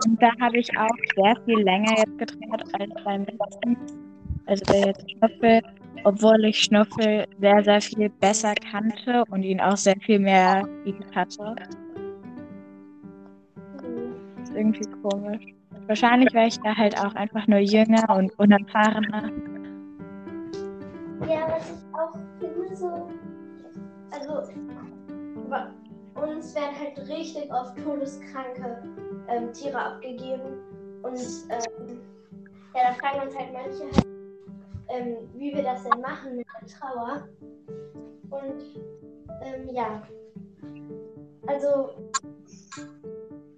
[0.04, 3.76] Und da habe ich auch sehr viel länger jetzt getraut als beim letzten.
[4.46, 5.60] Also der jetzt Schnuffel,
[6.04, 11.04] obwohl ich Schnuffel sehr, sehr viel besser kannte und ihn auch sehr viel mehr lieb
[11.14, 11.54] hatte.
[14.36, 15.44] Das ist irgendwie komisch.
[15.86, 19.30] Wahrscheinlich war ich da halt auch einfach nur jünger und unerfahrener.
[21.20, 23.08] Ja, was ich auch finde, so.
[24.10, 24.52] Also,
[26.14, 28.82] uns werden halt richtig oft todeskranke
[29.28, 30.58] ähm, Tiere abgegeben.
[31.02, 31.18] Und
[31.50, 32.00] ähm,
[32.74, 34.11] ja, da fragen uns halt manche halt,
[34.92, 37.28] ähm, wie wir das denn machen mit der Trauer.
[38.30, 38.62] Und
[39.42, 40.02] ähm, ja,
[41.46, 41.90] also,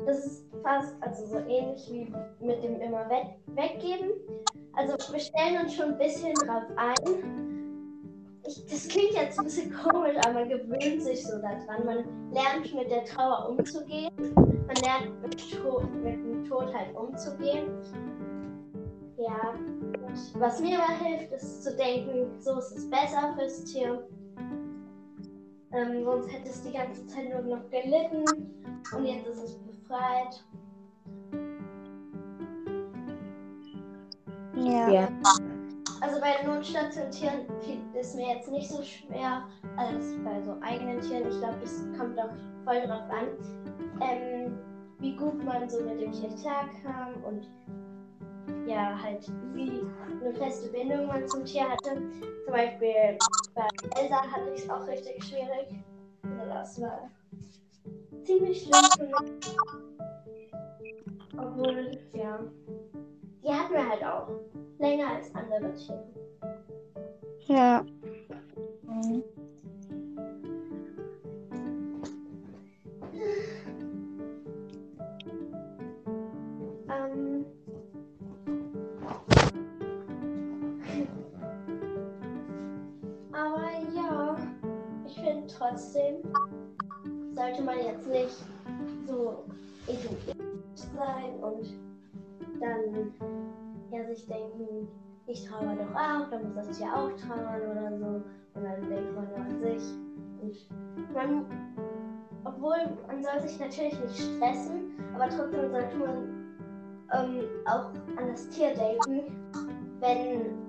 [0.07, 2.13] das ist fast also so ähnlich wie
[2.45, 4.13] mit dem immer weg weggeben.
[4.75, 8.41] Also, wir stellen uns schon ein bisschen drauf ein.
[8.47, 11.85] Ich, das klingt jetzt ein bisschen komisch, aber man gewöhnt sich so daran.
[11.85, 14.11] Man lernt mit der Trauer umzugehen.
[14.35, 17.69] Man lernt mit, Tod, mit dem Tod halt umzugehen.
[19.17, 24.07] Ja, und was mir immer hilft, ist zu denken, so ist es besser fürs Tier.
[25.73, 28.25] Ähm, sonst hätte es die ganze Zeit nur noch gelitten
[28.97, 30.45] und jetzt ist es befreit.
[34.57, 34.89] Ja.
[34.89, 35.09] Ja.
[36.01, 37.47] Also bei Notstationtieren
[38.05, 39.45] es mir jetzt nicht so schwer
[39.77, 41.29] als bei so eigenen Tieren.
[41.29, 42.31] Ich glaube, das kommt auch
[42.65, 43.29] voll drauf an,
[44.01, 44.59] ähm,
[44.99, 47.49] wie gut man so mit dem Tier klarkam und
[48.67, 49.83] ja, halt wie
[50.21, 51.97] eine feste Bindung man zum Tier hatte.
[52.45, 53.19] Zum Beispiel
[53.55, 53.69] bei
[54.01, 55.69] Elsa hatte ich es auch richtig schwierig.
[56.23, 57.11] Also das war
[58.25, 59.57] ziemlich schlimm für mich.
[61.37, 62.39] Obwohl, ja,
[63.43, 64.29] die hatten wir halt auch
[64.79, 66.05] länger als andere Tiere.
[67.47, 67.85] Ja.
[68.83, 69.23] Mhm.
[85.57, 86.17] Trotzdem,
[87.35, 88.37] sollte man jetzt nicht
[89.07, 89.45] so
[89.87, 91.75] egoistisch sein und
[92.61, 93.13] dann
[93.91, 94.89] ja sich denken,
[95.27, 98.23] ich trauere doch auch, dann muss das Tier auch trauern oder so.
[98.55, 99.83] Und dann denkt man nur an sich.
[100.43, 101.47] Und man,
[102.45, 102.77] obwohl
[103.07, 106.45] man soll sich natürlich nicht stressen, aber trotzdem sollte man
[107.13, 109.33] ähm, auch an das Tier denken,
[110.01, 110.64] wenn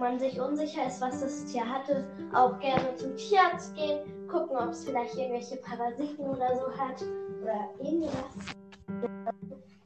[0.00, 4.70] man sich unsicher ist, was das Tier hatte, auch gerne zum Tierarzt gehen, gucken, ob
[4.70, 7.02] es vielleicht irgendwelche Parasiten oder so hat
[7.42, 8.14] oder irgendwas.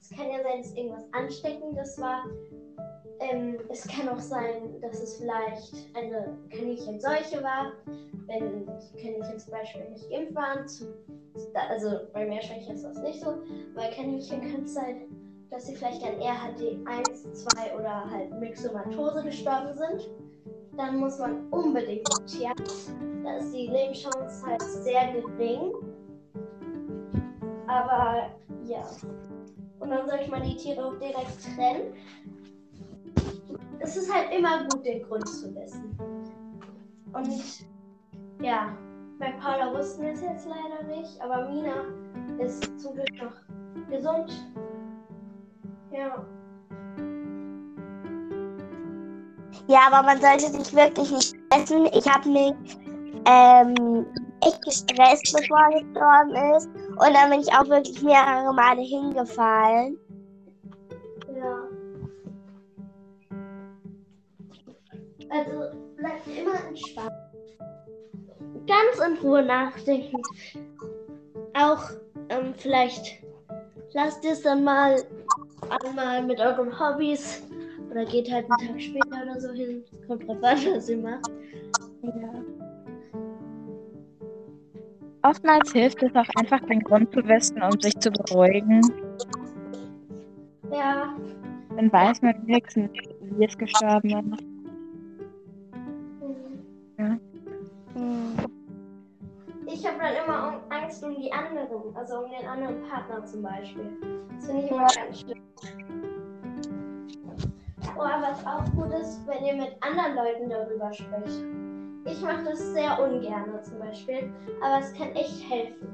[0.00, 2.24] Es kann ja sein, dass irgendwas Ansteckendes war.
[3.20, 7.72] ähm, es kann auch sein, dass es vielleicht eine Kaninchensseuche war,
[8.26, 8.66] wenn
[9.00, 10.66] Kaninchen zum Beispiel nicht geimpft waren.
[11.68, 13.38] Also bei Meerschweinchen ist das nicht so.
[13.74, 15.06] Bei Kaninchen kann es sein,
[15.54, 20.10] dass sie vielleicht an RHD 1, 2 oder halt Myxomatose gestorben sind.
[20.76, 22.92] Dann muss man unbedingt zum Tierarzt.
[23.22, 25.72] Da ist die Lebenschance halt sehr gering.
[27.68, 28.30] Aber
[28.64, 28.84] ja.
[29.78, 31.94] Und dann sollte man die Tiere auch direkt trennen.
[33.78, 35.96] Es ist halt immer gut, den Grund zu wissen.
[37.12, 37.64] Und
[38.44, 38.76] ja,
[39.20, 41.84] bei Paula wussten wir es jetzt leider nicht, aber Mina
[42.40, 44.32] ist zum Glück noch gesund.
[45.94, 46.26] Ja.
[49.68, 51.86] Ja, aber man sollte sich wirklich nicht stressen.
[51.92, 52.54] Ich habe mich
[53.26, 54.06] ähm,
[54.42, 56.66] echt gestresst, bevor er gestorben ist.
[56.66, 59.96] Und dann bin ich auch wirklich mehrere Male hingefallen.
[61.34, 61.68] Ja.
[65.30, 67.12] Also bleibt immer entspannt.
[68.66, 70.20] Ganz in Ruhe nachdenken.
[71.54, 71.90] Auch
[72.30, 73.22] ähm, vielleicht
[73.92, 74.96] lasst es dann mal
[75.70, 77.42] einmal mit euren Hobbys
[77.90, 79.84] oder geht halt einen Tag später oder so hin.
[80.06, 81.30] Kommt drauf an, was ihr macht.
[82.02, 82.44] Ja.
[85.22, 88.82] Oftmals hilft es auch einfach, den Grund zu wissen, um sich zu beruhigen.
[90.70, 91.16] Ja,
[91.76, 92.90] Dann weiß man wenigstens,
[93.20, 94.53] wie es gestorben ist.
[99.84, 103.42] Ich habe dann immer um- Angst um die anderen, also um den anderen Partner zum
[103.42, 103.92] Beispiel.
[104.34, 105.42] Das finde ich immer ganz schlimm.
[107.94, 111.44] Oh, aber was auch gut ist, wenn ihr mit anderen Leuten darüber spricht.
[112.06, 114.32] Ich mache das sehr ungern zum Beispiel,
[114.62, 115.88] aber es kann echt helfen.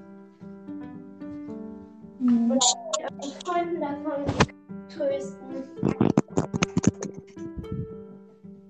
[2.21, 2.53] Mhm.
[2.53, 2.65] Und
[3.01, 4.25] euren Freunden davon
[4.89, 5.65] trösten.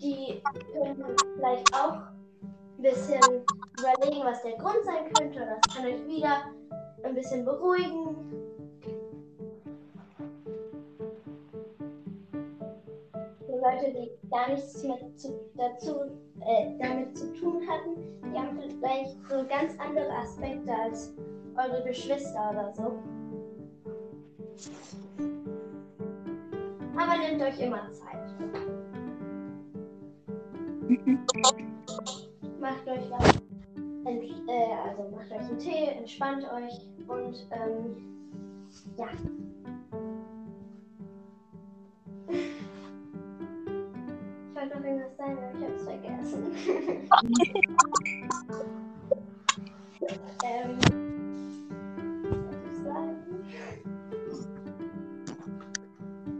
[0.01, 0.43] Die
[0.73, 1.05] können
[1.37, 1.93] vielleicht auch
[2.79, 3.21] ein bisschen
[3.81, 5.41] überlegen, was der Grund sein könnte.
[5.47, 6.45] Das kann euch wieder
[7.03, 8.17] ein bisschen beruhigen.
[13.49, 16.03] Die Leute, die gar nichts mit zu, dazu,
[16.41, 17.97] äh, damit zu tun hatten,
[18.33, 21.13] die haben vielleicht so ganz andere Aspekte als
[21.57, 22.99] eure Geschwister oder so.
[26.97, 28.21] Aber nehmt euch immer Zeit.
[32.61, 33.40] Macht euch was.
[34.05, 37.97] Ent, äh, also macht euch einen Tee, entspannt euch und ähm,
[38.97, 39.09] ja.
[42.29, 42.39] Ich
[44.55, 46.51] wollte noch irgendwas sagen, aber ich habe es vergessen.
[50.43, 50.79] ähm,
[52.47, 53.17] was soll ich sagen?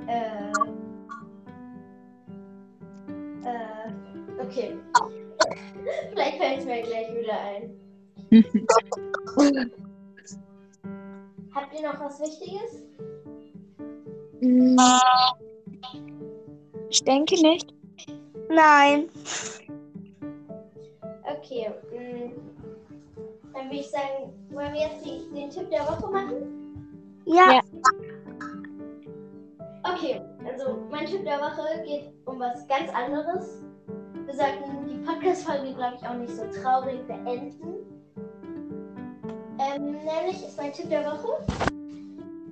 [0.09, 0.53] Äh,
[3.45, 3.93] äh,
[4.43, 4.79] okay.
[6.11, 7.71] Vielleicht fällt es mir gleich wieder ein.
[11.55, 12.85] Habt ihr noch was Wichtiges?
[16.91, 17.75] Ich denke nicht.
[18.49, 19.09] Nein.
[21.25, 21.71] Okay.
[21.93, 22.33] mm,
[23.53, 26.61] Dann würde ich sagen, wollen wir jetzt den Tipp der Woche machen?
[27.27, 27.53] Ja.
[27.53, 27.61] Ja.
[29.83, 33.63] Okay, also mein Tipp der Woche geht um was ganz anderes.
[34.27, 37.55] Wir sollten Podcast-Folge, glaube ich, auch nicht so traurig beenden.
[39.59, 41.45] Ähm, nämlich ist mein Tipp der Woche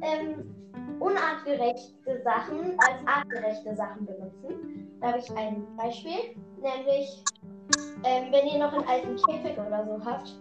[0.03, 0.55] ähm,
[1.01, 4.89] unartgerechte Sachen als artgerechte Sachen benutzen.
[5.01, 7.25] Da habe ich ein Beispiel, nämlich
[8.05, 10.35] ähm, wenn ihr noch einen alten Käfig oder so habt,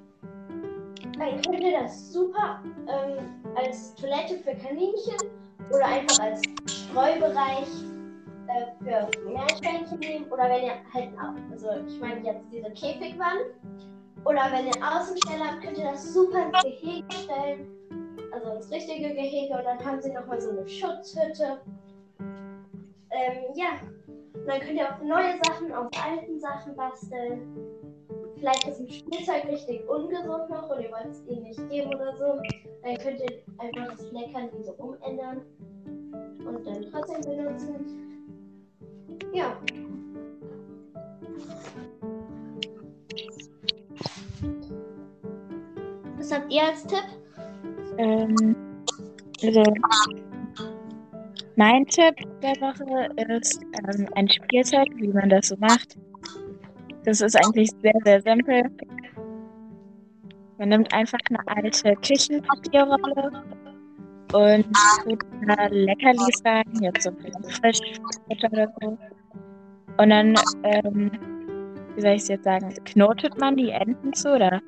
[1.18, 5.18] dann könnt ihr das super ähm, als Toilette für Kaninchen
[5.70, 7.68] oder einfach als Streubereich
[8.48, 13.45] äh, für Meerschweinchen nehmen oder wenn ihr halt auch, also ich meine jetzt diese Käfigwand
[14.26, 17.68] oder wenn ihr einen Außensteller habt, könnt ihr das super ins Gehege stellen,
[18.32, 21.62] also ins richtige Gehege und dann haben sie nochmal so eine Schutzhütte.
[22.20, 27.56] Ähm, ja, und dann könnt ihr auch neue Sachen aus alten Sachen basteln.
[28.38, 32.16] Vielleicht ist ein Spielzeug richtig ungesund noch und ihr wollt es ihnen nicht geben oder
[32.16, 32.39] so.
[32.84, 35.41] Dann könnt ihr einfach das Leckerli so umändern
[46.58, 47.03] ihr als Tipp?
[47.97, 48.55] Ähm,
[49.43, 49.64] also,
[51.55, 55.97] mein Tipp der Woche ist ähm, ein Spielzeug, wie man das so macht.
[57.05, 58.64] Das ist eigentlich sehr, sehr simpel.
[60.58, 63.43] Man nimmt einfach eine alte Küchenpapierrolle
[64.34, 64.66] und
[65.03, 68.97] tut da Leckerlis rein, jetzt so Frischfutter oder so.
[69.99, 71.12] Und dann, ähm,
[71.95, 74.62] wie soll ich es jetzt sagen, knotet man die Enten zu oder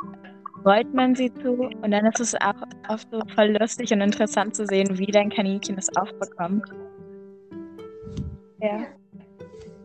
[0.66, 4.55] rollt man sie zu und dann ist es auch oft so voll lustig und interessant
[4.55, 6.64] zu sehen, wie dein Kaninchen es aufbekommt.
[8.62, 8.86] Ja.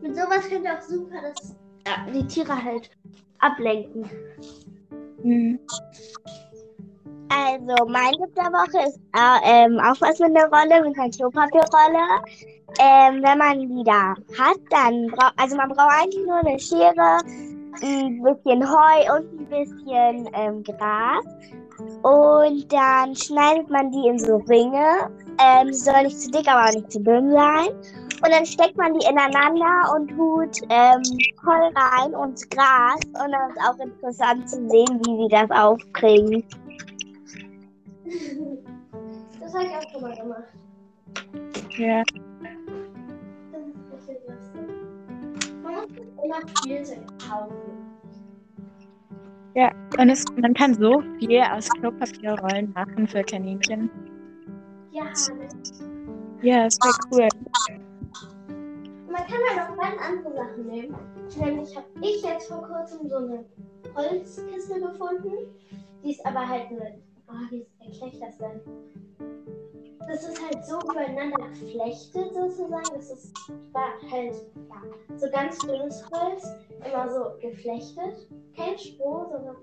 [0.01, 1.55] Mit sowas könnt ihr auch super das,
[1.87, 2.89] ja, die Tiere halt
[3.39, 4.09] ablenken.
[5.21, 5.59] Hm.
[7.29, 11.09] Also, mein Tipp der Woche ist äh, ähm, auch was mit einer Rolle, mit einer
[11.09, 12.21] Klopapierrolle.
[12.79, 17.19] Ähm, wenn man die da hat, dann braucht, also man braucht eigentlich nur eine Schere,
[17.81, 21.25] ein bisschen Heu und ein bisschen ähm, Gras.
[22.03, 25.09] Und dann schneidet man die in so Ringe.
[25.39, 27.67] Ähm, soll nicht zu dick, aber auch nicht zu dünn sein.
[28.23, 31.01] Und dann steckt man die ineinander und tut ähm,
[31.45, 32.99] Heu rein und Gras.
[33.05, 36.43] Und dann ist auch interessant zu sehen, wie sie das aufkriegen.
[39.41, 40.43] Das habe ich auch schon mal gemacht.
[41.77, 42.03] Ja.
[43.51, 44.74] Das ist richtig lustig.
[46.23, 47.55] Immer Spielzeug kaufen.
[49.55, 53.89] Ja, und es, man kann so viel aus Klopapierrollen machen für Kaninchen.
[54.91, 55.05] Ja?
[56.41, 57.29] Ja, ist voll cool.
[59.07, 60.95] Man kann halt auch ganz andere Sachen nehmen.
[61.39, 63.45] Nämlich habe ich jetzt vor kurzem so eine
[63.95, 65.33] Holzkiste gefunden.
[66.03, 66.97] Die ist aber halt eine.
[67.27, 68.61] Oh, wie erkläre ich das denn?
[70.07, 72.83] Das ist halt so übereinander geflechtet sozusagen.
[72.93, 73.33] Das ist
[73.71, 74.35] war halt
[74.69, 76.47] ja, so ganz dünnes Holz,
[76.85, 78.27] immer so geflechtet.
[78.55, 79.55] Kein Stroh, sondern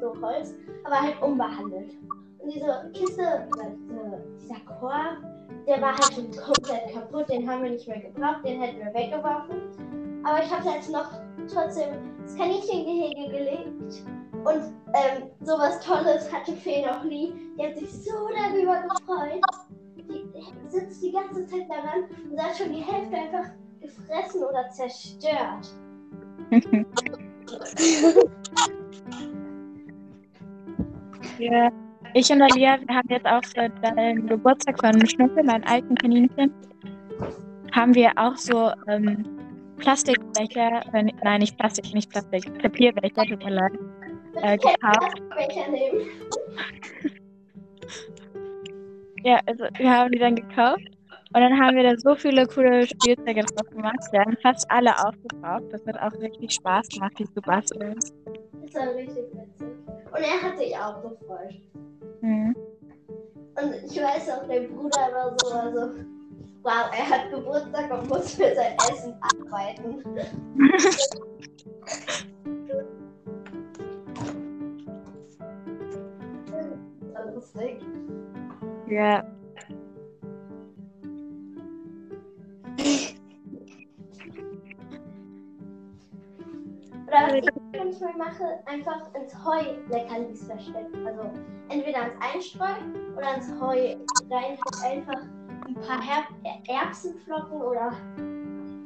[0.00, 0.54] so Holz,
[0.84, 1.92] aber halt unbehandelt.
[2.38, 5.18] Und diese Kiste, diese, dieser Korb,
[5.66, 7.28] der war halt schon komplett kaputt.
[7.28, 10.24] Den haben wir nicht mehr gebraucht, den hätten wir weggeworfen.
[10.24, 11.10] Aber ich habe jetzt noch
[11.52, 14.04] trotzdem ins Kaninchengehege gelegt.
[14.44, 17.32] Und ähm, sowas Tolles hatte Fee noch nie.
[17.58, 19.40] Die hat sich so darüber gefreut.
[19.96, 20.30] Die
[20.68, 25.74] sitzt die ganze Zeit daran und hat schon die Hälfte einfach gefressen oder zerstört.
[31.38, 31.70] ja.
[32.16, 36.52] Ich und Alia, haben jetzt auch für den Geburtstag von Schnuckel, meinem alten Kaninchen,
[37.72, 39.24] haben wir auch so ähm,
[39.78, 43.72] Plastikbecher, äh, nein, nicht Plastik, nicht Plastik, Papierbecher, tut mir leid,
[44.42, 44.58] äh,
[45.70, 46.06] nehmen.
[49.24, 50.84] Ja, also wir haben die dann gekauft
[51.34, 53.98] und dann haben wir da so viele coole Spielzeuge drauf gemacht.
[54.12, 55.64] Wir haben fast alle aufgebraucht.
[55.72, 57.94] Das hat auch richtig Spaß gemacht, die zu basteln.
[57.94, 59.66] Das war richtig witzig.
[60.12, 61.54] Und er hat sich auch gefreut.
[62.20, 62.54] Mhm.
[63.56, 65.94] Und ich weiß auch, der Bruder war so, also,
[66.62, 70.04] wow, er hat Geburtstag und muss für sein Essen arbeiten.
[77.54, 77.80] Lustig.
[78.88, 79.24] Ja,
[87.06, 91.06] Oder was ich manchmal mache, einfach ins Heu Leckerlis verstecken.
[91.06, 91.30] Also
[91.68, 92.74] entweder ins Einstreu
[93.16, 93.96] oder ins Heu
[94.30, 95.22] rein einfach
[95.66, 96.26] ein paar Herb
[96.66, 97.92] Erbsenflocken oder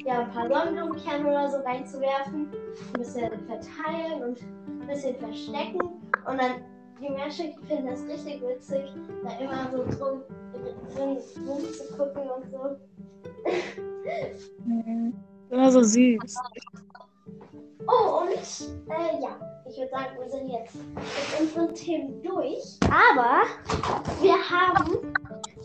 [0.04, 5.80] ja, ein paar Sonnenblumenkerne oder so reinzuwerfen, ein bisschen verteilen und ein bisschen verstecken
[6.26, 6.62] und dann
[7.00, 8.92] die Meerschweinchen finden das richtig witzig,
[9.22, 10.22] da immer so drum,
[10.94, 12.76] drin rumzugucken und so.
[14.64, 15.14] mhm.
[15.50, 16.36] immer so süß.
[17.86, 22.78] Oh, und äh, ja, ich würde sagen, wir sind jetzt mit unseren Themen durch.
[22.84, 23.44] Aber
[24.20, 25.14] wir haben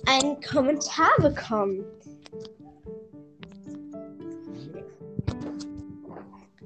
[0.05, 1.83] einen Kommentar bekommen.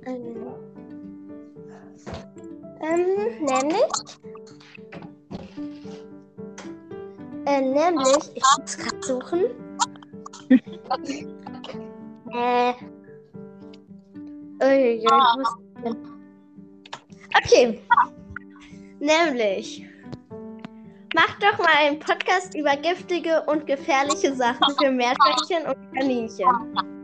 [0.06, 0.36] Ähm,
[2.82, 4.27] ähm, nämlich.
[7.48, 9.46] Äh, nämlich, ich muss gerade suchen.
[12.34, 12.74] äh.
[14.62, 15.96] Uiuiui, ich muss.
[17.38, 17.80] Okay.
[19.00, 19.86] Nämlich.
[21.16, 26.97] Macht doch mal einen Podcast über giftige und gefährliche Sachen für Meerschweinchen und Kaninchen.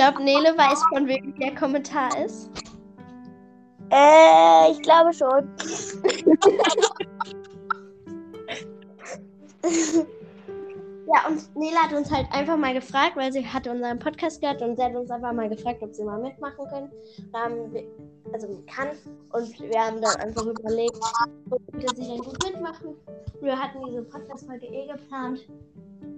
[0.00, 2.48] Glaube, Nele weiß, von wem der Kommentar ist.
[3.90, 5.46] Äh, ich glaube schon.
[11.12, 14.62] Ja, und Nele hat uns halt einfach mal gefragt, weil sie hatte unseren Podcast gehört
[14.62, 17.72] und sie hat uns einfach mal gefragt, ob sie mal mitmachen können.
[17.72, 17.84] Wir,
[18.32, 18.90] also kann.
[19.32, 20.98] Und wir haben dann einfach überlegt,
[21.72, 22.94] könnte sie denn gut mitmachen.
[23.40, 25.40] Wir hatten diese Podcast-Folge eh geplant.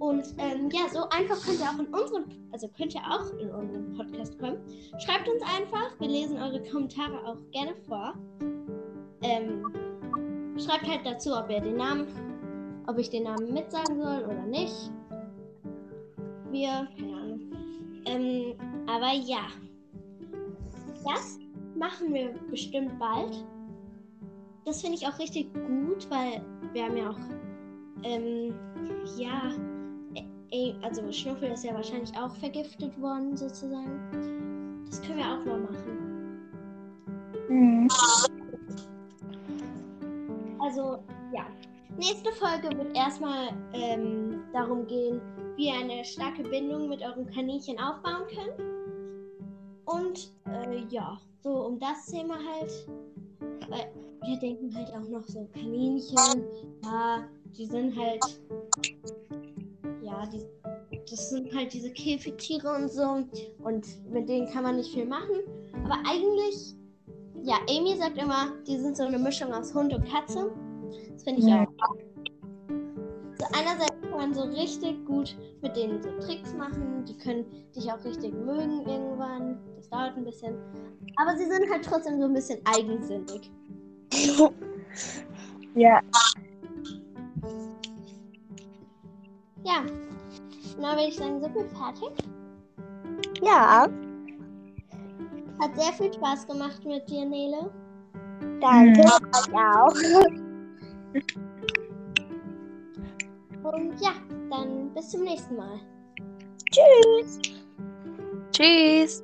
[0.02, 3.48] Und ähm, ja, so einfach könnt ihr auch in unseren, also könnt ihr auch in
[3.50, 4.56] unseren Podcast kommen.
[4.98, 8.12] Schreibt uns einfach, wir lesen eure Kommentare auch gerne vor.
[9.22, 9.62] Ähm,
[10.58, 12.08] schreibt halt dazu, ob ihr den Namen,
[12.88, 14.90] ob ich den Namen mitsagen soll oder nicht.
[16.50, 17.40] Wir, keine Ahnung.
[18.06, 18.54] Ähm,
[18.88, 19.46] aber ja.
[21.04, 21.38] Das
[21.76, 23.44] machen wir bestimmt bald.
[24.64, 27.18] Das finde ich auch richtig gut, weil wir haben ja auch,
[28.02, 28.52] ähm,
[29.16, 29.52] ja,
[30.82, 34.84] also Schnuffel ist ja wahrscheinlich auch vergiftet worden, sozusagen.
[34.86, 36.02] Das können wir auch mal machen.
[37.48, 37.88] Mhm.
[40.60, 40.98] Also,
[41.32, 41.46] ja.
[41.96, 45.20] Nächste Folge wird erstmal ähm, darum gehen,
[45.56, 48.58] wie ihr eine starke Bindung mit eurem Kaninchen aufbauen könnt.
[49.84, 52.72] Und äh, ja, so um das Thema halt.
[53.68, 53.92] Weil
[54.24, 56.44] wir denken halt auch noch so Kaninchen.
[56.84, 57.24] Ja,
[57.56, 58.22] die sind halt.
[60.22, 63.24] Ja, die, das sind halt diese Käfigtiere und so.
[63.58, 65.36] Und mit denen kann man nicht viel machen.
[65.84, 66.74] Aber eigentlich.
[67.44, 70.52] Ja, Amy sagt immer, die sind so eine Mischung aus Hund und Katze.
[71.12, 71.64] Das finde ich Ja.
[71.64, 71.96] auch.
[73.38, 77.04] So einerseits kann man so richtig gut mit denen so Tricks machen.
[77.04, 77.44] Die können
[77.74, 79.58] dich auch richtig mögen irgendwann.
[79.76, 80.54] Das dauert ein bisschen.
[81.16, 83.50] Aber sie sind halt trotzdem so ein bisschen eigensinnig.
[85.74, 86.02] Ja,
[89.64, 89.84] Ja.
[90.78, 92.10] Na, würde ich sagen, sind wir fertig.
[93.42, 93.88] Ja,
[95.60, 97.70] Hat sehr viel Spaß gemacht mit dir, Nele.
[98.60, 99.00] danke.
[99.00, 99.94] Euch auch.
[103.72, 104.12] Und ja,
[104.50, 105.80] dann bis zum nächsten Mal.
[106.70, 107.38] Tschüss.
[108.52, 109.22] tschüss.